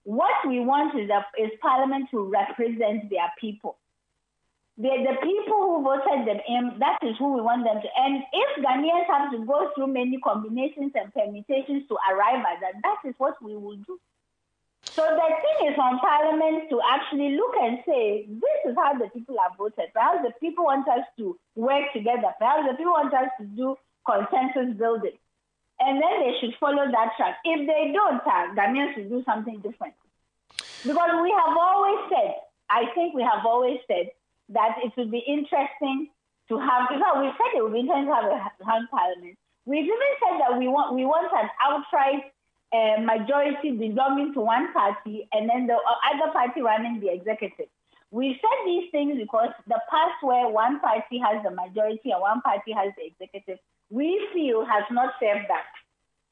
[0.08, 3.76] what we want is, a, is parliament to represent their people.
[4.78, 7.90] The, the people who voted them in, that is who we want them to.
[8.00, 12.80] And if Ghanaians have to go through many combinations and permutations to arrive at that,
[12.88, 14.00] that is what we will do.
[14.86, 19.10] So the thing is on Parliament to actually look and say, this is how the
[19.10, 19.92] people have voted.
[19.94, 22.32] Perhaps the people want us to work together.
[22.40, 23.76] Perhaps the people want us to do
[24.08, 25.20] consensus building.
[25.80, 27.38] And then they should follow that track.
[27.46, 29.94] If they don't, uh, Ghanaians should do something different.
[30.86, 32.36] Because we have always said,
[32.70, 34.10] I think we have always said,
[34.50, 36.10] that it would be interesting
[36.50, 39.38] to have, because we said it would be interesting to have a hung parliament.
[39.66, 42.32] We've even said that we want we want an outright
[42.72, 47.68] uh, majority belonging to one party and then the other party running the executive.
[48.10, 52.40] We said these things because the past where one party has the majority and one
[52.42, 55.66] party has the executive, we feel has not served that.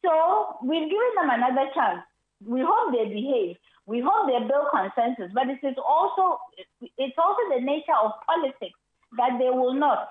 [0.04, 2.02] So we've given them another chance.
[2.46, 3.58] We hope they behave.
[3.86, 6.40] We hope they build consensus, but it is also
[6.98, 8.78] it's also the nature of politics
[9.18, 10.10] that they will not.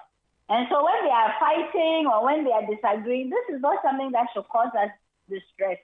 [0.48, 4.12] And so when they are fighting or when they are disagreeing, this is not something
[4.12, 4.90] that should cause us
[5.28, 5.78] distress.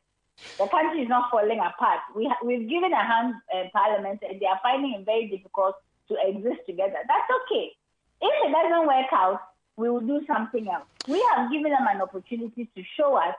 [0.58, 2.00] The country is not falling apart.
[2.14, 5.76] We ha- we've given a hand uh, parliament and they are finding it very difficult
[6.08, 7.00] to exist together.
[7.08, 7.72] That's okay.
[8.20, 9.40] If it doesn't work out,
[9.80, 10.84] we will do something else.
[11.08, 13.34] We have given them an opportunity to show us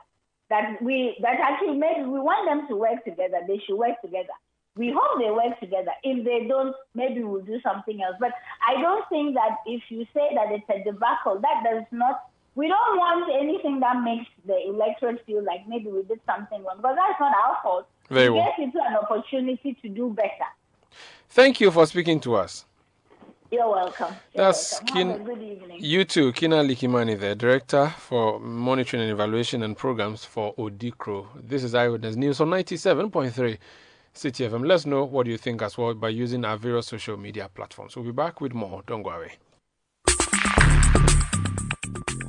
[0.49, 3.39] that we that actually maybe we want them to work together.
[3.47, 4.35] They should work together.
[4.75, 5.91] We hope they work together.
[6.03, 8.15] If they don't, maybe we'll do something else.
[8.19, 8.33] But
[8.67, 12.23] I don't think that if you say that it's a debacle, that does not.
[12.55, 16.77] We don't want anything that makes the electorate feel like maybe we did something wrong,
[16.77, 17.87] because that's not our fault.
[18.09, 18.43] Very well.
[18.43, 20.49] Get into an opportunity to do better.
[21.29, 22.65] Thank you for speaking to us.
[23.51, 24.15] You're welcome.
[24.33, 24.95] You're That's welcome.
[24.95, 25.77] Kin- good evening.
[25.81, 31.27] You too, Kinna Likimani, the Director for Monitoring and Evaluation and Programs for Odekro.
[31.35, 33.57] This is Eyewitness News on 97.3
[34.15, 34.65] Citi FM.
[34.65, 37.97] Let's know what you think as well by using our various social media platforms.
[37.97, 38.83] We'll be back with more.
[38.87, 39.33] Don't go away.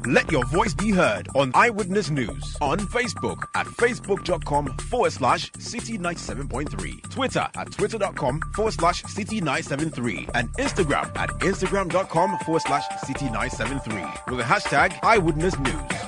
[0.06, 5.96] Let your voice be heard on Eyewitness News on Facebook at facebook.com forward slash city
[5.96, 13.26] 97.3, Twitter at twitter.com forward slash city 973, and Instagram at instagram.com forward slash city
[13.26, 16.02] 973 with the hashtag Eyewitness News.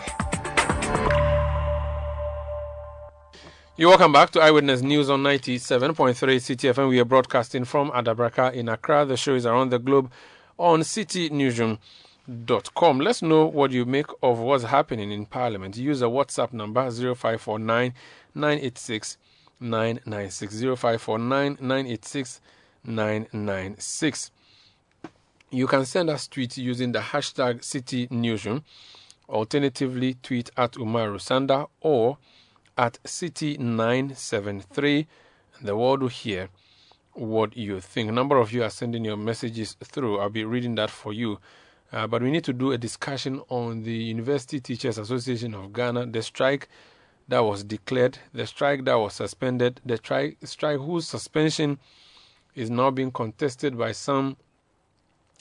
[3.77, 6.89] You're welcome back to Eyewitness News on 97.3 Citi FM.
[6.89, 9.05] We are broadcasting from Adabraka in Accra.
[9.05, 10.11] The show is around the globe
[10.59, 10.81] on
[12.29, 13.01] citynewsroom.com.
[13.01, 15.77] Let's know what you make of what's happening in Parliament.
[15.77, 17.95] Use a WhatsApp number 0549
[18.35, 19.19] 986
[19.61, 20.61] 996.
[20.61, 22.41] 0549 986
[22.85, 24.31] 996.
[25.51, 28.63] You can send us tweets using the hashtag CityNewsroom.
[29.29, 32.19] Alternatively, tweet at Umaru Sanda or
[32.77, 35.07] at City973.
[35.63, 36.49] The world will hear
[37.13, 38.09] what you think.
[38.09, 40.19] A number of you are sending your messages through.
[40.19, 41.39] I'll be reading that for you.
[41.95, 46.07] Uh, but we need to do a discussion on the University Teachers Association of Ghana,
[46.07, 46.69] the strike
[47.29, 51.79] that was declared, the strike that was suspended, the tri- strike whose suspension
[52.57, 54.37] is now being contested by some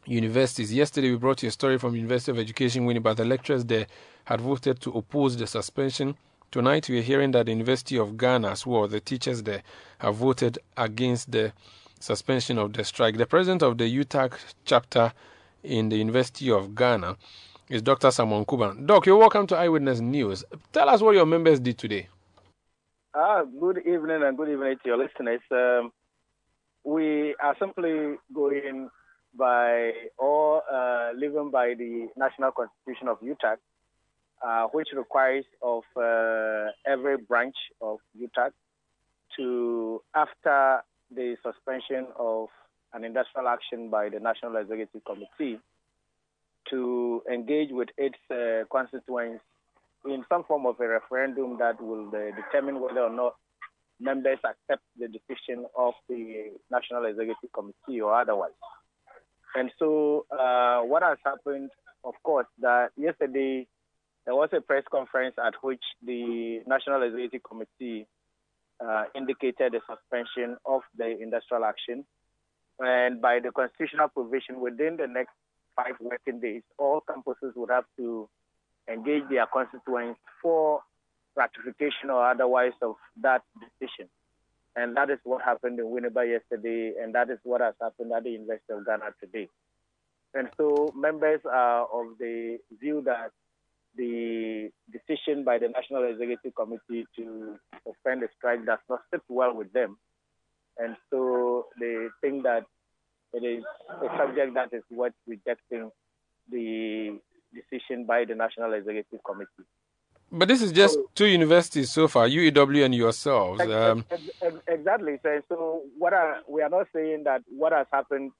[0.05, 0.71] universities.
[0.71, 3.15] Yesterday, we brought you a story from University of Education, Winneba.
[3.15, 3.87] The lecturers there
[4.25, 6.15] had voted to oppose the suspension.
[6.51, 9.63] Tonight, we are hearing that the University of Ghana, as well, the teachers there,
[9.97, 11.51] have voted against the
[11.99, 13.17] suspension of the strike.
[13.17, 14.33] The president of the UTAG
[14.65, 15.13] chapter
[15.63, 17.17] in the University of Ghana
[17.69, 18.12] is Dr.
[18.12, 18.86] Simon Kuban.
[18.86, 20.43] Doc, you're welcome to Eyewitness News.
[20.71, 22.10] Tell us what your members did today.
[23.15, 25.41] Ah, good evening and good evening to your listeners.
[25.52, 25.91] Um,
[26.84, 28.89] we are simply going
[29.36, 33.58] by or uh, living by the national constitution of UTAG,
[34.45, 38.52] uh, which requires of uh, every branch of UTAG
[39.38, 40.82] to, after
[41.15, 42.49] the suspension of
[42.93, 45.60] an industrial action by the National Executive Committee,
[46.69, 49.44] to engage with its uh, constituents
[50.06, 53.35] in some form of a referendum that will uh, determine whether or not
[54.00, 58.52] members accept the decision of the National Executive Committee or otherwise.
[59.56, 61.69] And so, uh, what has happened,
[62.04, 63.67] of course, that yesterday
[64.25, 68.08] there was a press conference at which the National Executive Committee
[68.83, 72.06] uh, indicated the suspension of the industrial action.
[72.80, 75.34] And by the constitutional provision, within the next
[75.76, 78.28] five working days, all campuses would have to
[78.90, 80.82] engage their constituents for
[81.36, 84.10] ratification or otherwise of that decision.
[84.76, 88.24] And that is what happened in Winneba yesterday, and that is what has happened at
[88.24, 89.48] the University of Ghana today.
[90.34, 93.32] And so members are of the view that
[93.96, 99.56] the decision by the National Executive Committee to suspend the strike does not sit well
[99.56, 99.98] with them.
[100.78, 102.63] And so they think that
[103.34, 105.92] it is a subject that is worth rejecting
[106.52, 107.19] the
[107.54, 109.67] decision by the National Executive Committee.
[110.32, 113.62] But this is just so, two universities so far, UEW and yourselves.
[113.62, 114.04] Um,
[114.67, 115.19] exactly.
[115.21, 118.32] So, so what are, we are not saying that what has happened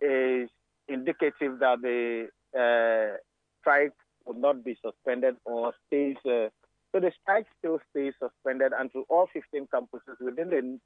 [0.00, 0.50] is
[0.88, 3.16] indicative that the uh,
[3.60, 3.92] strike
[4.26, 6.16] will not be suspended or stays.
[6.26, 6.48] Uh,
[6.92, 10.78] so the strike still stays suspended until all 15 campuses within the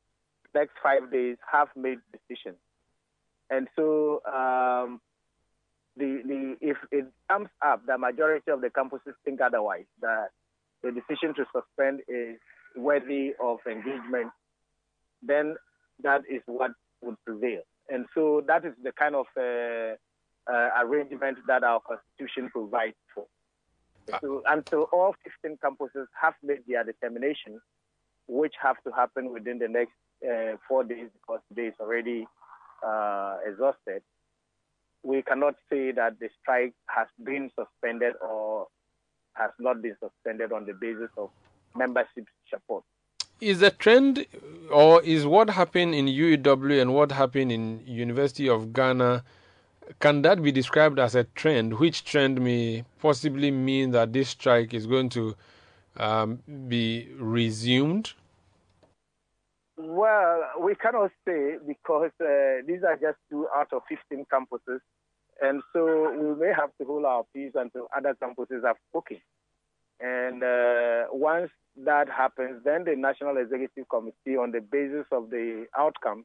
[0.54, 2.56] next five days have made decisions.
[3.50, 5.00] And so um,
[5.96, 10.28] the, the, if it comes up, the majority of the campuses think otherwise, that
[10.82, 12.36] the decision to suspend is
[12.76, 14.30] worthy of engagement,
[15.22, 15.56] then
[16.02, 17.60] that is what would prevail.
[17.88, 19.94] And so that is the kind of uh,
[20.50, 23.26] uh, arrangement that our constitution provides for.
[24.12, 27.60] Uh, so until all 15 campuses have made their determination,
[28.26, 29.92] which have to happen within the next
[30.22, 32.26] uh, four days because today is already
[32.86, 34.02] uh, exhausted,
[35.02, 38.66] we cannot say that the strike has been suspended or
[39.34, 41.30] has not been suspended on the basis of
[41.76, 42.84] membership support.
[43.40, 44.26] Is the trend,
[44.70, 49.24] or is what happened in UEW and what happened in University of Ghana,
[50.00, 51.78] can that be described as a trend?
[51.78, 55.34] Which trend may possibly mean that this strike is going to
[55.96, 58.14] um, be resumed?
[59.76, 64.78] Well, we cannot say because uh, these are just two out of 15 campuses.
[65.42, 69.18] And so we may have to hold our peace until other campuses have spoken.
[70.00, 71.50] And uh, once
[71.84, 76.24] that happens, then the National Executive Committee, on the basis of the outcome,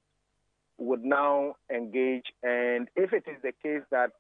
[0.78, 2.26] would now engage.
[2.44, 4.12] And if it is the case that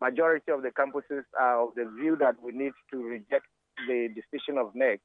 [0.00, 3.46] majority of the campuses are of the view that we need to reject
[3.88, 5.00] the decision of NEC,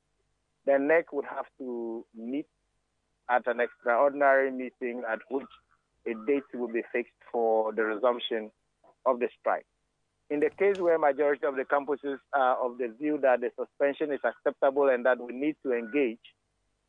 [0.65, 2.45] then NEC would have to meet
[3.29, 5.45] at an extraordinary meeting at which
[6.07, 8.51] a date will be fixed for the resumption
[9.05, 9.65] of the strike.
[10.29, 14.11] In the case where majority of the campuses are of the view that the suspension
[14.11, 16.19] is acceptable and that we need to engage,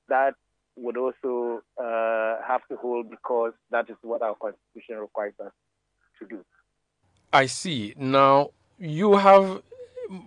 [0.08, 0.34] that
[0.76, 5.52] would also uh, have to hold because that is what our constitution requires us
[6.18, 6.44] to do.
[7.32, 7.94] I see.
[7.96, 9.62] Now, you have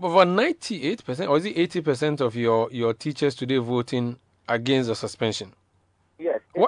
[0.02, 5.54] over 98%, or is it 80% of your, your teachers today voting against the suspension?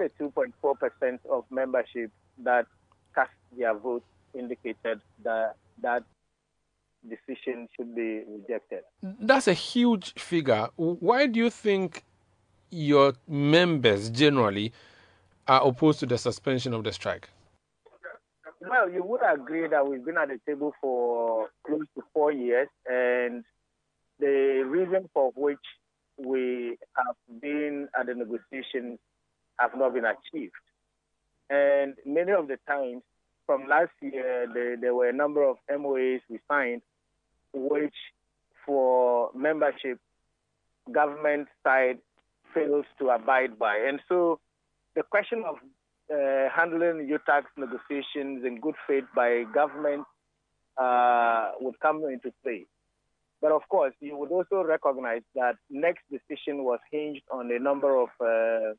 [0.01, 2.11] Yes, 82.4% of membership
[2.43, 2.65] that
[3.13, 6.03] cast their vote indicated that that
[7.07, 8.81] decision should be rejected.
[9.01, 10.69] That's a huge figure.
[10.75, 12.03] Why do you think
[12.71, 14.73] your members generally
[15.47, 17.29] are opposed to the suspension of the strike?
[18.67, 22.67] Well, you would agree that we've been at the table for close to four years,
[22.89, 23.43] and
[24.19, 25.59] the reason for which
[26.17, 28.97] we have been at the negotiations
[29.59, 30.53] have not been achieved.
[31.49, 33.03] And many of the times,
[33.45, 36.81] from last year, there, there were a number of MOAs we signed,
[37.53, 37.93] which
[38.65, 39.99] for membership,
[40.91, 41.99] government side
[42.53, 43.77] fails to abide by.
[43.87, 44.39] And so
[44.95, 45.55] the question of
[46.11, 50.05] uh, handling UTAG's negotiations in good faith by government
[50.77, 52.65] uh, would come into play.
[53.41, 57.95] But of course, you would also recognize that next decision was hinged on a number
[57.95, 58.73] of uh,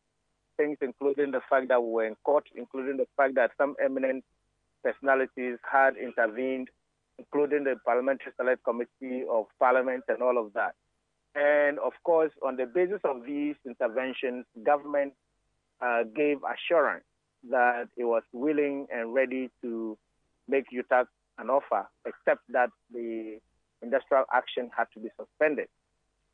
[0.57, 4.25] things, including the fact that we were in court, including the fact that some eminent
[4.83, 6.69] personalities had intervened,
[7.19, 10.75] including the Parliamentary Select Committee of Parliament and all of that.
[11.35, 15.13] And of course, on the basis of these interventions, government
[15.81, 17.05] uh, gave assurance
[17.51, 19.99] that it was willing and ready to
[20.49, 21.07] make UTAG
[21.39, 23.39] an offer, except that the
[23.83, 25.69] industrial action had to be suspended.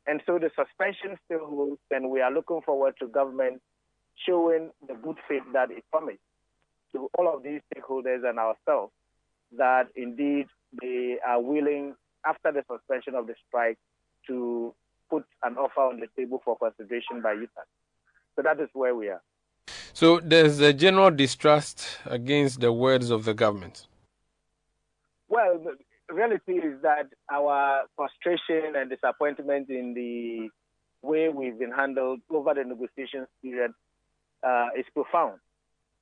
[0.07, 3.61] And so the suspension still holds, and we are looking forward to government
[4.27, 6.19] showing the good faith that it promised
[6.93, 8.91] to all of these stakeholders and ourselves
[9.57, 10.47] that indeed
[10.81, 11.95] they are willing,
[12.25, 13.77] after the suspension of the strike,
[14.27, 14.73] to
[15.09, 17.67] put an offer on the table for consideration by UTAG.
[18.35, 19.21] So that is where we are.
[19.93, 23.87] So there's a general distrust against the words of the government.
[25.29, 25.59] Well,
[26.07, 30.49] the reality is that our frustration and disappointment in the
[31.07, 33.71] way we've been handled over the negotiations period
[34.45, 35.39] uh, is profound.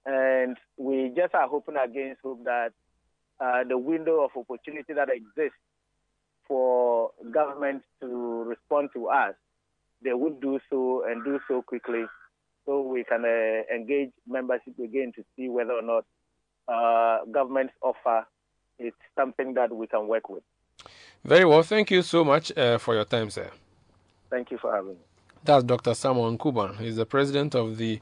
[0.06, 2.72] And we just are hoping against hope that
[3.40, 5.58] uh, the window of opportunity that exists
[6.48, 9.36] for government to respond to us,
[10.04, 12.04] they would do so and do so quickly
[12.66, 16.06] so we can uh, engage membership again to see whether or not
[16.68, 18.26] uh, government's offer
[18.80, 20.44] it's something that we can work with.
[21.24, 21.64] Very well.
[21.64, 23.50] Thank you so much uh, for your time, sir.
[24.30, 24.98] Thank you for having me.
[25.44, 25.94] That's Dr.
[25.94, 26.78] Samuel Kuban.
[26.78, 28.00] He's the president of the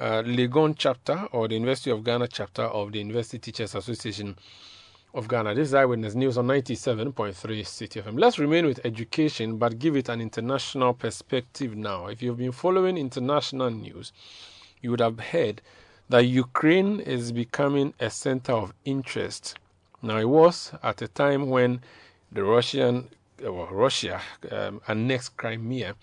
[0.00, 4.36] uh, Legon chapter or the University of Ghana chapter of the University Teachers Association
[5.14, 5.54] of Ghana.
[5.54, 8.18] This is Eyewitness News on 97.3 Citi FM.
[8.18, 12.06] Let's remain with education but give it an international perspective now.
[12.06, 14.12] If you've been following international news,
[14.80, 15.62] you would have heard
[16.08, 19.58] that Ukraine is becoming a center of interest.
[20.02, 21.80] Now, it was at a time when
[22.30, 23.08] the Russian,
[23.42, 24.20] well, Russia
[24.50, 25.96] um, annexed Crimea.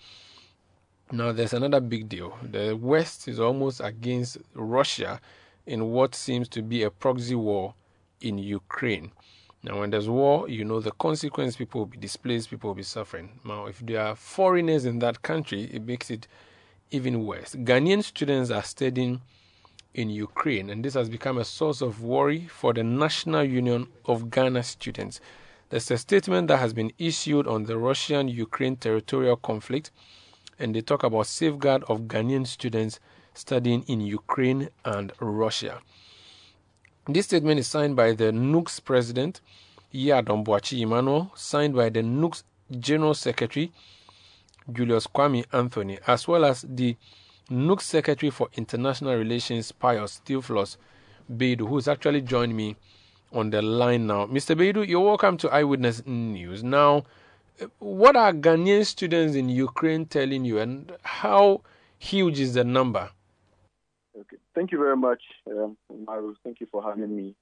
[1.12, 2.36] Now, there's another big deal.
[2.42, 5.20] The West is almost against Russia
[5.64, 7.74] in what seems to be a proxy war
[8.20, 9.12] in Ukraine.
[9.62, 12.82] Now, when there's war, you know the consequence people will be displaced, people will be
[12.82, 13.38] suffering.
[13.44, 16.26] Now, if there are foreigners in that country, it makes it
[16.90, 17.54] even worse.
[17.54, 19.20] Ghanaian students are studying
[19.94, 24.30] in Ukraine, and this has become a source of worry for the National Union of
[24.30, 25.20] Ghana Students.
[25.70, 29.90] There's a statement that has been issued on the Russian Ukraine territorial conflict,
[30.58, 33.00] and they talk about safeguard of Ghanaian students
[33.34, 35.80] studying in Ukraine and Russia.
[37.08, 39.40] This statement is signed by the NUGS president,
[39.94, 42.42] Yiadom Boakye Emmanuel, signed by the NUGS
[42.80, 43.72] general secretary,
[44.72, 46.96] Julius Kwame Anthony, as well as the
[47.48, 50.78] NUGS secretary for international relations, Pius Theophilus
[51.32, 52.76] Beidu, who's actually joined me
[53.32, 54.26] on the line now.
[54.26, 54.56] Mr.
[54.56, 56.64] Beidu, you're welcome to Eyewitness News.
[56.64, 57.04] Now,
[57.78, 61.62] what are Ghanaian students in Ukraine telling you, and how
[61.98, 63.10] huge is the number?
[64.18, 64.36] Okay.
[64.54, 65.76] Thank you very much, um,
[66.06, 66.34] Maru.
[66.42, 67.34] Thank you for having me.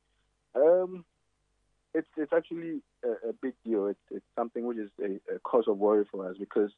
[0.54, 1.04] Um,
[1.94, 3.86] it's it's actually a, a, big deal.
[3.86, 6.70] It's, it's something which is a, a, cause of worry for us because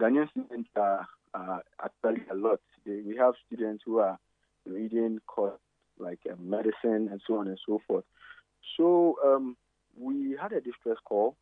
[0.00, 2.60] Ghanaian students are, are actually a lot.
[2.86, 4.18] They, we have students who are
[4.66, 5.60] reading course
[5.98, 8.04] like uh, medicine and so on and so forth.
[8.76, 9.56] So um,
[9.98, 11.36] we had a distress call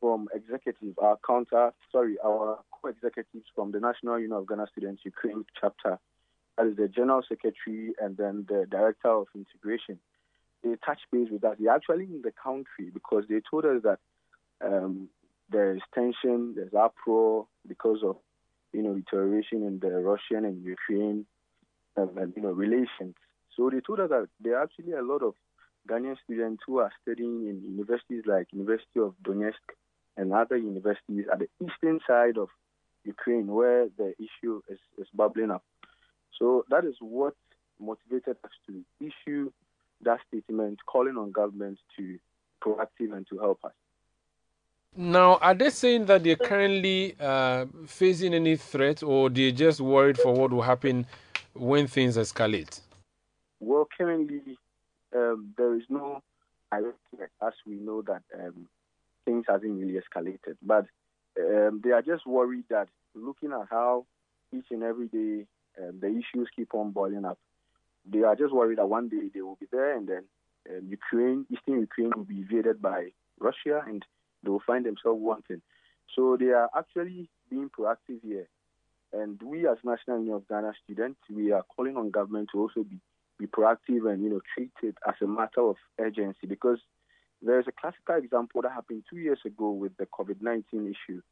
[0.00, 5.44] from executive, our counter, sorry, our co-executives from the National Union of Ghana Students Ukraine
[5.60, 5.98] chapter
[6.56, 9.98] that is the general secretary and then the director of integration.
[10.64, 11.56] They touched base with us.
[11.60, 13.98] They're actually in the country because they told us that
[14.64, 15.08] um,
[15.50, 18.16] there is tension, there's uproar because of
[18.72, 21.26] you know deterioration in the Russian and Ukraine
[21.96, 23.14] um, and, you know relations.
[23.56, 25.34] So they told us that there are actually a lot of
[25.88, 29.64] Ghanaian students who are studying in universities like University of Donetsk
[30.16, 32.48] and other universities at the eastern side of
[33.04, 35.64] Ukraine, where the issue is, is bubbling up.
[36.38, 37.34] So that is what
[37.80, 39.50] motivated us to issue
[40.02, 42.18] that statement calling on government to
[42.62, 43.72] proactive and to help us.
[44.98, 50.18] Now, are they saying that they're currently uh, facing any threat or they're just worried
[50.18, 51.06] for what will happen
[51.52, 52.80] when things escalate?
[53.60, 54.56] Well, currently,
[55.14, 56.22] um, there is no
[56.72, 58.68] direct threat as we know that um,
[59.26, 60.56] things hasn't really escalated.
[60.62, 60.86] But
[61.38, 64.06] um, they are just worried that looking at how
[64.54, 65.46] each and every day
[65.78, 67.38] um, the issues keep on boiling up.
[68.10, 70.24] They are just worried that one day they will be there and then
[70.70, 73.08] um, Ukraine, Eastern Ukraine will be invaded by
[73.38, 74.04] Russia and
[74.42, 75.60] they will find themselves wanting.
[76.14, 78.48] So they are actually being proactive here.
[79.12, 82.82] And we as National Union of Ghana students, we are calling on government to also
[82.82, 82.98] be,
[83.38, 86.78] be proactive and, you know, treat it as a matter of urgency because
[87.46, 91.22] there's a classical example that happened two years ago with the COVID-19 issue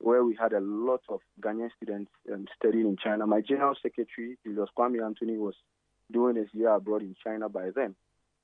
[0.00, 3.26] where we had a lot of Ghanaian students um, studying in China.
[3.26, 5.54] My general secretary, Julius Kwame Anthony, was
[6.10, 7.94] doing his year abroad in China by then.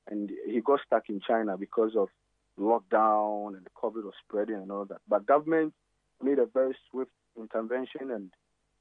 [0.08, 2.08] And he got stuck in China because of
[2.58, 5.00] lockdown and the COVID was spreading and all that.
[5.08, 5.72] But government
[6.22, 8.30] made a very swift intervention and,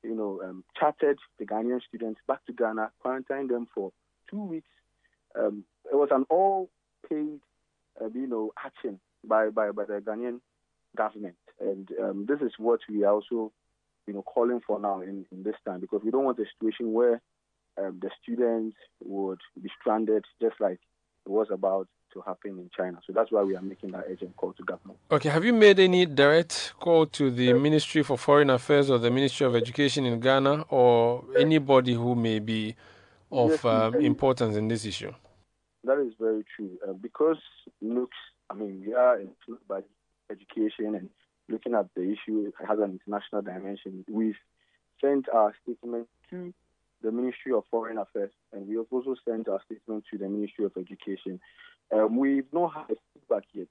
[0.04, 3.92] you know, um, chartered the Ghanaian students back to Ghana, quarantined them for
[4.30, 4.70] two weeks.
[5.38, 7.55] Um, it was an all-paid, uh,
[8.14, 10.40] you know, action by, by, by the Ghanaian
[10.96, 11.36] government.
[11.60, 13.52] And um, this is what we are also,
[14.08, 16.94] you know, calling for now in, in this time because we don't want a situation
[16.94, 17.22] where
[17.78, 20.80] um, the students would be stranded just like
[21.26, 23.00] it was about to happen in China.
[23.06, 25.00] So that's why we are making that urgent call to government.
[25.12, 29.12] Okay, have you made any direct call to the Ministry for Foreign Affairs or the
[29.12, 32.76] Ministry of Education in Ghana or anybody who may be
[33.32, 35.14] of yes, um, importance in this issue?
[35.86, 36.78] That is very true.
[36.88, 37.38] Uh, because
[37.82, 38.18] looks,
[38.50, 39.82] I mean, we are included by
[40.32, 41.10] education and
[41.48, 44.04] looking at the issue it has an international dimension.
[44.10, 44.38] We've
[45.00, 46.54] sent our statement to
[47.04, 50.66] the Ministry of Foreign Affairs, and we have also sent our statement to the Ministry
[50.66, 51.40] of Education.
[51.94, 53.68] Um, we've not had feedback yet,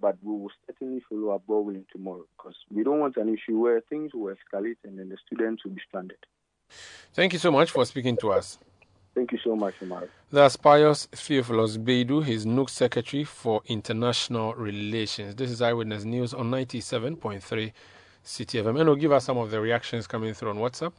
[0.00, 3.80] but we will certainly follow up willing tomorrow because we don't want an issue where
[3.82, 6.18] things will escalate and then the students will be stranded.
[7.12, 8.58] Thank you so much for speaking to us.
[9.18, 10.08] Thank you so much, Omar.
[10.30, 15.34] That's Pius Theophilus Beidu, his NUG Secretary for International Relations.
[15.34, 17.72] This is Eyewitness News on 97.3
[18.24, 18.78] Citi FM.
[18.78, 20.92] And will give us some of the reactions coming through on WhatsApp.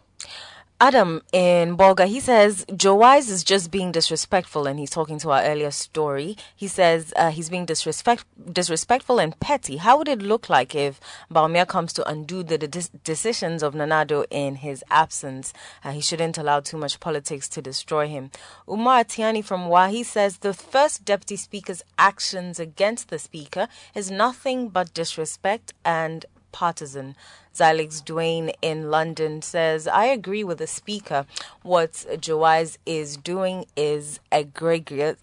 [0.82, 5.30] Adam in Bolga, he says Joe Wise is just being disrespectful, and he's talking to
[5.32, 6.38] our earlier story.
[6.56, 8.24] He says uh, he's being disrespect,
[8.54, 9.76] disrespectful and petty.
[9.76, 14.06] How would it look like if Bawumia comes to undo the de- decisions of Nana
[14.06, 15.52] Addo in his absence?
[15.84, 18.32] Uh, he shouldn't allow too much politics to destroy him.
[18.66, 24.70] Umar Tiani from Wahi says the first deputy speaker's actions against the speaker is nothing
[24.70, 27.16] but disrespect and partisan.
[27.54, 31.26] Zalix Duane in London says, I agree with the speaker.
[31.62, 35.18] What Joe Wise is doing is egregious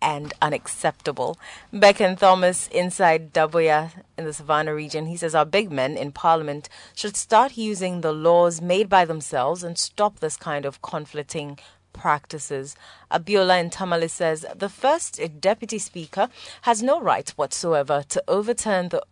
[0.00, 1.38] and unacceptable.
[1.72, 6.68] Becken Thomas inside Daboya in the Savannah region, he says our big men in parliament
[6.94, 11.58] should start using the laws made by themselves and stop this kind of conflicting
[11.94, 12.76] practices.
[13.10, 16.28] Abiola in Tamale says the first deputy speaker
[16.62, 19.02] has no right whatsoever to overturn the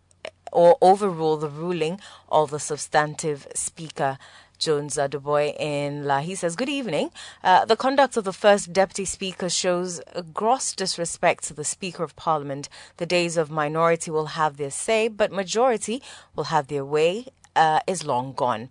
[0.53, 2.01] or overrule the ruling
[2.31, 4.19] of the substantive speaker.
[4.59, 6.21] Jones Aduboy in La.
[6.21, 7.11] He says, Good evening.
[7.43, 12.05] Uh, the conduct of the first deputy speaker shows a gross disrespect to the Speaker
[12.05, 12.69] of Parliament.
[12.99, 16.01] The days of minority will have their say, but majority
[16.37, 17.27] will have their way,
[17.57, 18.69] uh, is long gone.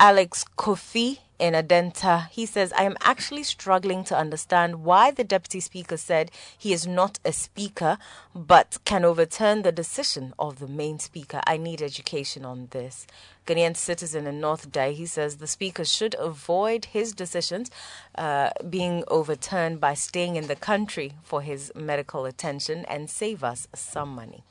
[0.00, 2.28] Alex Kofi in Adenta.
[2.30, 6.86] He says, I am actually struggling to understand why the deputy speaker said he is
[6.86, 7.98] not a speaker
[8.34, 11.40] but can overturn the decision of the main speaker.
[11.46, 13.06] I need education on this.
[13.46, 17.70] Ghanaian citizen in North Day, he says the speaker should avoid his decisions
[18.14, 23.66] uh, being overturned by staying in the country for his medical attention and save us
[23.74, 24.44] some money.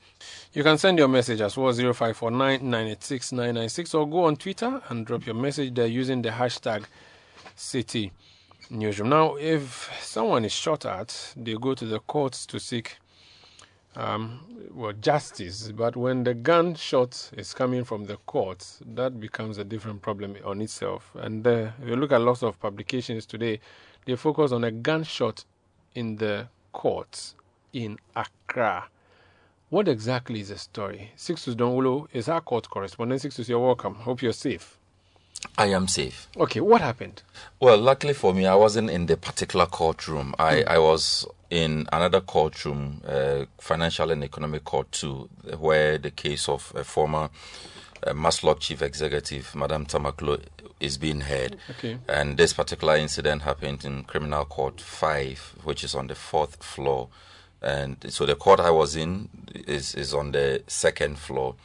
[0.53, 2.73] You can send your message as well 0549
[3.93, 6.85] or go on Twitter and drop your message there using the hashtag
[7.55, 8.11] Citi
[8.69, 9.09] Newsroom.
[9.09, 12.97] Now, if someone is shot at, they go to the courts to seek
[13.95, 14.39] um,
[14.73, 15.71] well, justice.
[15.71, 20.61] But when the gunshot is coming from the courts, that becomes a different problem on
[20.61, 21.11] itself.
[21.15, 23.59] And uh, if you look at lots of publications today,
[24.05, 25.43] they focus on a gunshot
[25.95, 27.35] in the courts
[27.73, 28.87] in Accra.
[29.69, 31.11] What exactly is the story?
[31.17, 33.19] Sixtus Dong Ullo is our court correspondent.
[33.19, 33.95] Sixtus, you're welcome.
[33.95, 34.77] Hope you're safe.
[35.57, 36.29] I am safe.
[36.37, 37.21] Okay, what happened?
[37.59, 40.33] Well, luckily for me, I wasn't in the particular courtroom.
[40.39, 40.67] I, mm.
[40.67, 46.71] I was in another courtroom, uh, Financial and Economic Court 2, where the case of
[46.73, 47.29] a former
[48.05, 50.43] uh, MASLOC chief executive, Madame Tamakloe,
[50.79, 51.57] is being heard.
[51.71, 51.97] Okay.
[52.07, 57.09] And this particular incident happened in Criminal Court 5, which is on the fourth floor
[57.61, 59.29] and so the court I was in
[59.67, 61.55] is is on the second floor,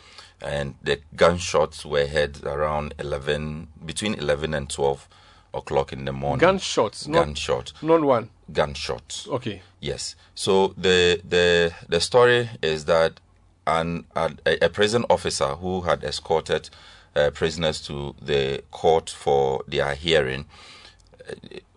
[0.41, 5.09] and the gunshots were heard around eleven between eleven and twelve
[5.55, 6.41] o'clock in the morning.
[6.41, 8.31] Gunshots, gunshot, not, not one.
[8.53, 9.29] Gunshots.
[9.29, 9.63] Okay.
[9.81, 10.17] Yes.
[10.35, 13.21] So the the the story is that
[13.67, 14.31] an a,
[14.63, 16.71] a prison officer who had escorted
[17.15, 20.47] uh, prisoners to the court for their hearing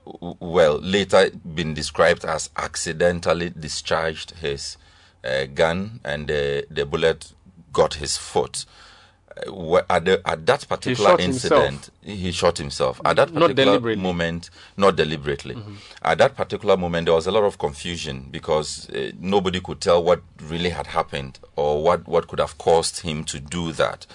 [0.05, 4.77] well, later been described as accidentally discharged his
[5.23, 7.33] uh, gun and the, the bullet
[7.73, 8.65] got his foot.
[9.47, 12.19] Uh, at, the, at, that particular he incident, himself.
[12.19, 13.01] he shot himself.
[13.03, 15.55] At that particular moment, not deliberately.
[15.55, 15.75] Mm-hmm.
[16.03, 20.03] At that particular moment, there was a lot of confusion because uh, nobody could tell
[20.03, 24.05] what really had happened or what, what could have caused him to do that.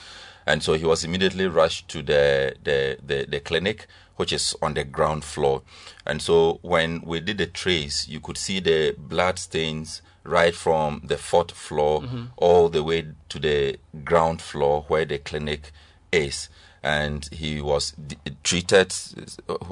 [0.47, 3.87] And so he was immediately rushed to the, the, the, the clinic
[4.21, 5.63] which is on the ground floor.
[6.05, 11.01] And so when we did the trace, you could see the blood stains right from
[11.03, 12.25] the fourth floor mm-hmm.
[12.37, 15.73] all the way to the ground floor where the clinic
[16.13, 16.51] is.
[16.83, 18.95] And he was d- treated.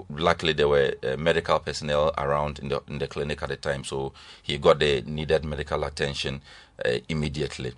[0.09, 3.85] Luckily, there were uh, medical personnel around in the in the clinic at the time,
[3.85, 6.41] so he got the needed medical attention
[6.85, 7.73] uh, immediately.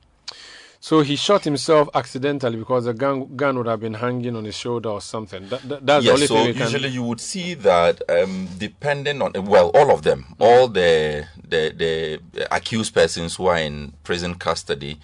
[0.83, 4.55] So he shot himself accidentally because the gun, gun would have been hanging on his
[4.55, 5.47] shoulder or something.
[5.51, 9.21] That, that, that's yes, the only so thing usually you would see that um, depending
[9.21, 11.75] on well, all of them, all the, the
[12.33, 14.99] the accused persons who are in prison custody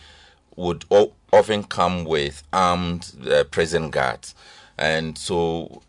[0.57, 4.35] would o- often come with armed uh, prison guards,
[4.79, 5.83] and so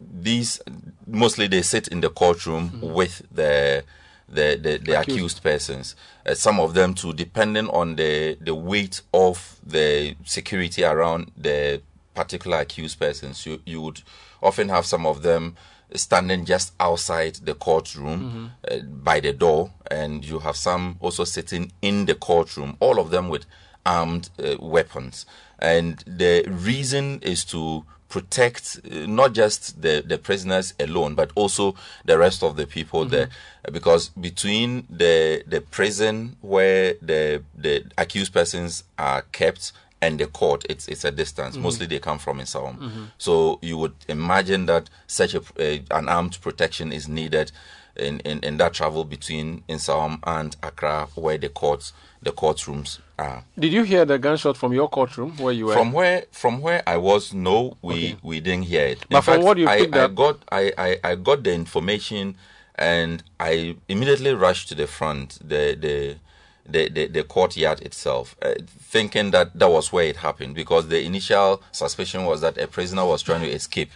[0.00, 0.60] these
[1.06, 2.92] mostly they sit in the courtroom mm-hmm.
[2.92, 3.84] with the
[4.32, 5.38] the, the, the accused.
[5.38, 5.42] accused.
[5.42, 5.96] persons.
[6.26, 11.80] Uh, some of them too, depending on the, the weight of the security around the
[12.14, 14.02] particular accused persons, you, you would
[14.42, 15.56] often have some of them
[15.94, 18.80] standing just outside the courtroom mm-hmm.
[18.80, 23.10] uh, by the door, and you have some also sitting in the courtroom, all of
[23.10, 23.44] them with
[23.84, 25.26] armed uh, weapons.
[25.58, 31.74] And the reason is to protect uh, not just the, the prisoners alone, but also
[32.04, 33.10] the rest of the people mm-hmm.
[33.10, 33.28] there.
[33.72, 40.66] Because between the the prison where the the accused persons are kept and the court,
[40.68, 41.54] it's it's a distance.
[41.54, 41.62] Mm-hmm.
[41.62, 42.78] Mostly they come from Nsawam.
[42.78, 43.04] Mm-hmm.
[43.16, 47.50] So you would imagine that such a, a, an armed protection is needed
[47.96, 53.44] in, in, in that travel between Nsawam and Accra, where the courts the courtrooms are.
[53.58, 55.74] Did you hear the gunshot from your courtroom where you were?
[55.74, 58.16] From where from where I was, no, we okay.
[58.22, 59.04] we didn't hear it.
[59.10, 62.36] But in from fact, what you I, I got I, I, I got the information
[62.76, 66.16] and I immediately rushed to the front, the the
[66.64, 71.04] the, the, the courtyard itself, uh, thinking that that was where it happened because the
[71.04, 73.90] initial suspicion was that a prisoner was trying to escape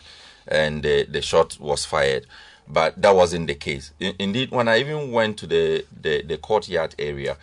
[0.48, 2.26] and the, the shot was fired
[2.68, 3.92] but that wasn't the case.
[4.00, 7.36] indeed, when I even went to the, the, the courtyard area,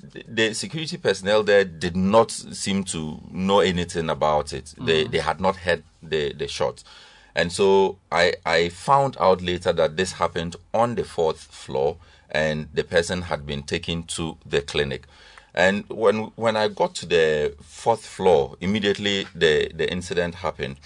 [0.00, 4.66] the, security personnel there did not seem to know anything about it.
[4.66, 4.86] Mm-hmm.
[4.86, 6.82] They they had not heard the, the shot.
[7.34, 11.96] And so I I found out later that this happened on the fourth floor
[12.30, 15.06] and the person had been taken to the clinic.
[15.54, 20.76] And when when I got to the fourth floor, immediately the, the incident happened.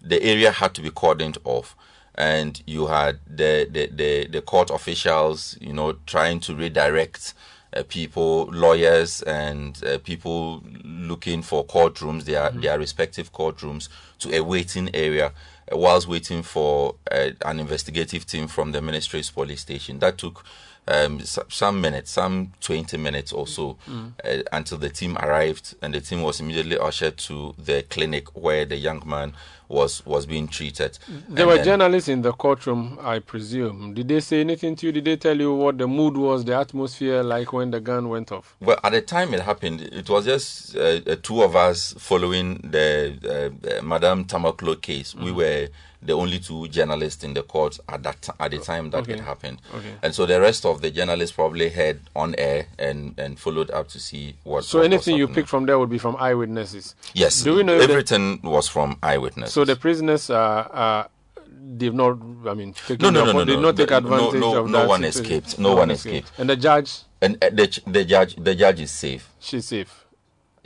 [0.00, 1.74] The area had to be cordoned off
[2.14, 7.32] and you had the, the, the, the court officials, you know, trying to redirect
[7.76, 12.60] uh, people, lawyers, and uh, people looking for courtrooms, their mm-hmm.
[12.60, 13.88] their respective courtrooms,
[14.18, 15.32] to a waiting area,
[15.72, 19.98] uh, whilst waiting for uh, an investigative team from the ministry's police station.
[19.98, 20.44] That took
[20.88, 24.12] um, some minutes, some 20 minutes or so, mm.
[24.24, 28.64] uh, until the team arrived, and the team was immediately ushered to the clinic where
[28.64, 29.34] the young man
[29.68, 30.98] was was being treated.
[31.28, 33.92] There and were journalists in the courtroom, I presume.
[33.94, 34.92] Did they say anything to you?
[34.92, 38.32] Did they tell you what the mood was, the atmosphere like when the gun went
[38.32, 38.56] off?
[38.60, 43.52] Well, at the time it happened, it was just uh, two of us following the
[43.78, 45.12] uh, Madame Tamakloe case.
[45.12, 45.24] Mm.
[45.24, 45.68] We were
[46.00, 49.14] the only two journalists in the court at that at the time that okay.
[49.14, 49.60] it happened.
[49.74, 49.94] Okay.
[50.02, 53.88] And so the rest of the journalists probably heard on air and, and followed up
[53.88, 54.64] to see what.
[54.64, 56.94] So what anything you pick from there would be from eyewitnesses.
[57.14, 57.42] Yes.
[57.42, 59.54] Do we know everything was from eyewitnesses?
[59.54, 60.70] So the prisoners are.
[60.72, 61.08] are
[61.70, 64.70] they've not, I mean, no, no, no, no, did not take advantage no, no, of
[64.70, 64.88] no that.
[64.88, 65.58] one escaped.
[65.58, 66.26] No, one escaped.
[66.26, 66.38] escaped.
[66.38, 67.00] And the judge?
[67.20, 69.28] And uh, the, the judge, the judge is safe.
[69.38, 70.06] She's safe.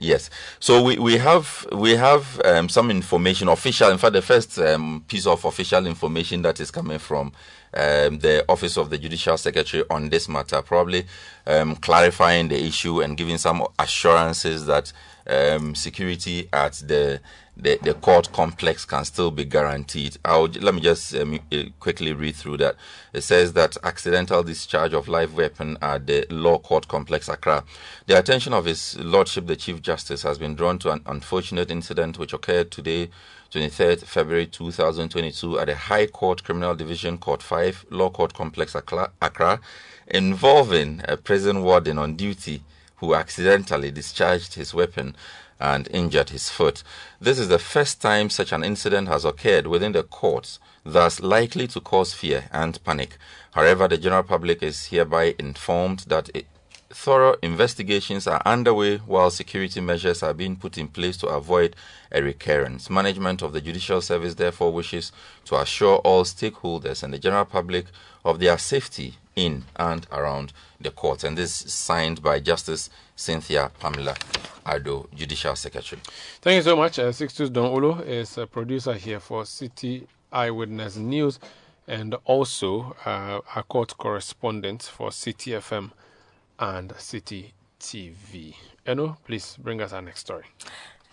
[0.02, 0.30] Yes.
[0.58, 3.88] So we, we have we have um, some information, official.
[3.90, 7.32] In fact, the first um, piece of official information that is coming from
[7.72, 11.06] um, the Office of the Judicial Secretary on this matter, probably
[11.46, 14.92] um, clarifying the issue and giving some assurances that
[15.28, 17.20] um, security at the
[17.62, 20.16] the, the court complex can still be guaranteed.
[20.24, 22.74] I'll, let me just um, uh, quickly read through that.
[23.12, 27.64] It says that accidental discharge of live weapon at the law court complex Accra.
[28.06, 32.18] The attention of His Lordship the Chief Justice has been drawn to an unfortunate incident
[32.18, 33.10] which occurred today,
[33.52, 39.60] 23rd February 2022, at the High Court Criminal Division Court 5 Law Court Complex Accra,
[40.08, 42.64] involving a prison warden on duty
[42.96, 45.14] who accidentally discharged his weapon
[45.62, 46.82] and injured his foot.
[47.20, 51.68] This is the first time such an incident has occurred within the courts, thus likely
[51.68, 53.16] to cause fear and panic.
[53.52, 56.46] However, the general public is hereby informed that it,
[56.90, 61.76] thorough investigations are underway while security measures are being put in place to avoid
[62.10, 62.90] a recurrence.
[62.90, 65.12] Management of the Judicial Service therefore wishes
[65.44, 67.86] to assure all stakeholders and the general public
[68.24, 71.22] of their safety in and around the court.
[71.22, 74.16] And this is signed by Justice Cynthia Pamela
[74.66, 76.00] Addo, Judicial Secretary.
[76.40, 76.98] Thank you so much.
[76.98, 81.38] Uh, Sixtus Dong Ullo is a producer here for City Eyewitness News
[81.86, 85.90] and also uh, a court correspondent for Citi FM
[86.58, 88.54] and City TV.
[88.86, 90.44] Eno, please bring us our next story.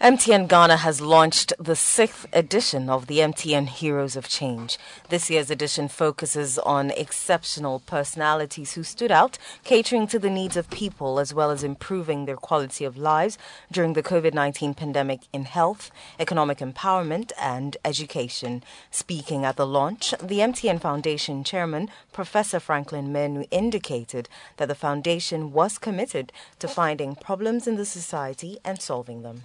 [0.02, 4.78] MTN Ghana has launched the sixth edition of the MTN Heroes of Change.
[5.10, 10.70] This year's edition focuses on exceptional personalities who stood out, catering to the needs of
[10.70, 13.38] people as well as improving their quality of lives
[13.74, 18.64] during the COVID 19 pandemic in health, economic empowerment, and education.
[18.92, 25.52] Speaking at the launch, the MTN Foundation chairman, Professor Franklin Menu, indicated that the foundation
[25.52, 29.44] was committed to finding problems in the society and solving them.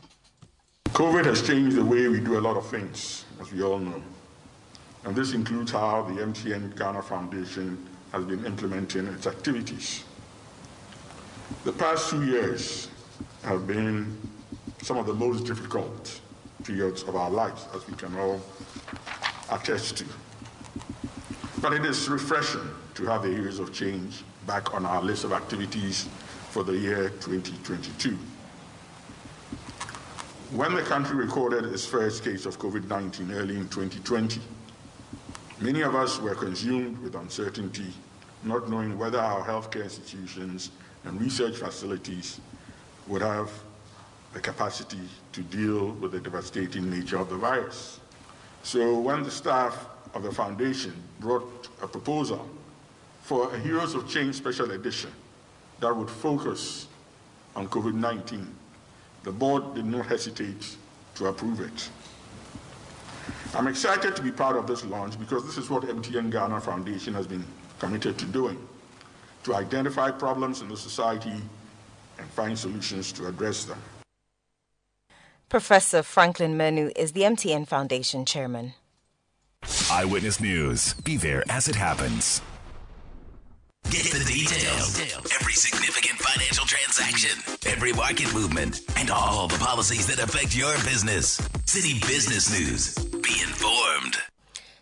[0.95, 4.01] COVID has changed the way we do a lot of things, as we all know.
[5.05, 10.05] And this includes how the MTN Ghana Foundation has been implementing its activities.
[11.64, 12.88] The past two years
[13.42, 14.16] have been
[14.82, 16.20] some of the most difficult
[16.62, 18.40] periods of our lives, as we can all
[19.51, 20.05] attest to.
[21.61, 25.32] But it is refreshing to have the Heroes of Change back on our list of
[25.32, 26.09] activities
[26.51, 28.16] for the year 2022.
[30.55, 34.40] When the country recorded its first case of COVID 19 early in 2020,
[35.61, 37.92] many of us were consumed with uncertainty,
[38.44, 40.70] not knowing whether our healthcare institutions
[41.02, 42.40] and research facilities
[43.09, 43.50] would have
[44.32, 45.00] the capacity
[45.32, 47.98] to deal with the devastating nature of the virus.
[48.62, 52.48] So when the staff of the foundation brought a proposal
[53.22, 55.11] for a Heroes of Change special edition
[55.80, 56.86] that would focus
[57.57, 58.53] on COVID 19,
[59.25, 60.77] the board did not hesitate
[61.16, 61.91] to approve it.
[63.55, 67.14] I'm excited to be part of this launch because this is what MTN Ghana Foundation
[67.14, 67.45] has been
[67.79, 68.59] committed to doing
[69.45, 71.33] to identify problems in the society
[72.18, 73.79] and find solutions to address them.
[75.49, 78.75] Professor Franklin Menu is the MTN Foundation chairman.
[79.91, 80.95] Eyewitness News.
[80.95, 82.43] Be there as it happens.
[83.91, 84.99] Get the details.
[85.41, 91.41] Every significant financial transaction, every market movement, and all the policies that affect your business.
[91.64, 92.95] City Business News.
[92.95, 94.16] Be informed.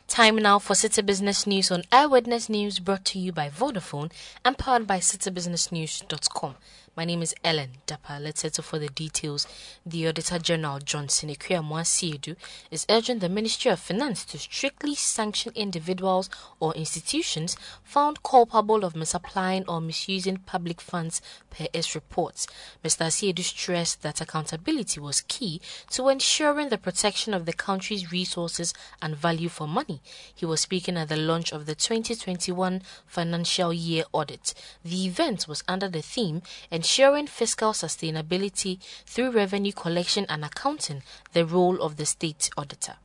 [0.09, 4.13] Time now for City Business News on Eyewitness News brought to you by Vodafone
[4.45, 6.55] and powered by citybusinessnews.com.
[6.95, 8.21] My name is Ellen Dapa.
[8.21, 9.47] Let's settle for the details.
[9.87, 12.37] The Auditor General Johnson Akuamoah Asiedu
[12.71, 16.29] is urging the Ministry of Finance to strictly sanction individuals
[16.61, 22.47] or institutions found culpable of misapplying or misusing public funds per its reports.
[22.85, 23.07] Mr.
[23.07, 29.17] Asiedu stressed that accountability was key to ensuring the protection of the country's resources and
[29.17, 30.03] value for money.
[30.35, 34.53] He was speaking at the launch of the 2021 financial year audit.
[34.85, 36.43] The event was under the theme
[36.83, 41.01] ensuring fiscal sustainability through revenue collection and accounting,
[41.33, 42.97] the role of the state auditor.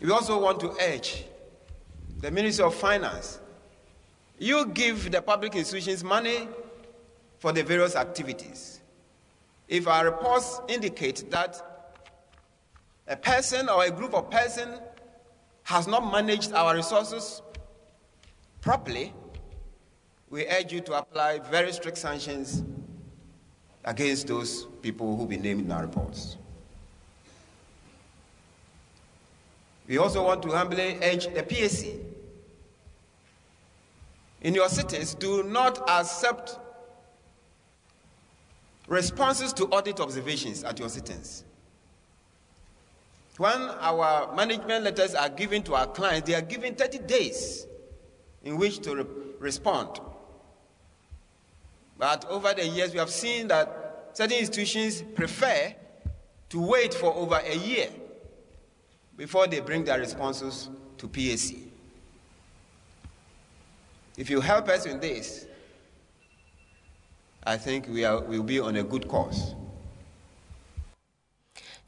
[0.00, 1.24] We also want to urge
[2.22, 3.40] the Ministry of Finance
[4.38, 6.48] you give the public institutions money
[7.38, 8.80] for the various activities.
[9.68, 11.52] If our reports indicate that
[13.06, 14.80] a person or a group of persons
[15.64, 17.42] has not managed our resources
[18.60, 19.12] properly,
[20.30, 22.62] we urge you to apply very strict sanctions
[23.84, 26.36] against those people who be named in our reports.
[29.86, 32.00] We also want to humbly urge the PSC.
[34.42, 36.58] In your cities, do not accept
[38.88, 41.44] responses to audit observations at your sittings.
[43.38, 47.66] When our management letters are given to our clients, they are given 30 days
[48.42, 49.04] in which to re-
[49.38, 50.00] respond.
[51.98, 55.74] But over the years, we have seen that certain institutions prefer
[56.50, 57.88] to wait for over a year
[59.16, 60.68] before they bring their responses
[60.98, 61.62] to PSC.
[64.16, 65.46] If you help us in this,
[67.44, 69.54] I think we we'll be on a good course.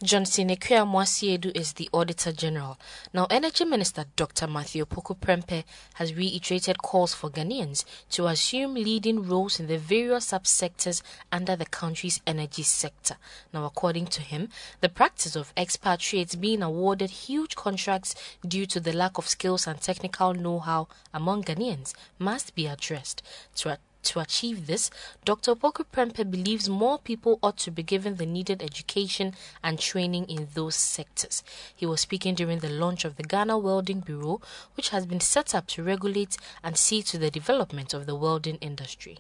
[0.01, 2.78] Johnson Akuamoah Asiedu is the Auditor General.
[3.12, 4.46] Now, Energy Minister Dr.
[4.46, 10.30] Matthew Opoku Prempeh has reiterated calls for Ghanaians to assume leading roles in the various
[10.30, 13.16] subsectors under the country's energy sector.
[13.53, 18.14] Now, according to him, the practice of expatriates being awarded huge contracts
[18.46, 23.20] due to the lack of skills and technical know-how among Ghanaians must be addressed.
[23.57, 23.70] To
[24.09, 24.90] to achieve this,
[25.24, 25.54] Dr.
[25.54, 30.48] Opoku Prempeh believes more people ought to be given the needed education and training in
[30.54, 31.42] those sectors.
[31.74, 34.40] He was speaking during the launch of the Ghana Welding Bureau,
[34.74, 38.56] which has been set up to regulate and see to the development of the welding
[38.56, 39.18] industry.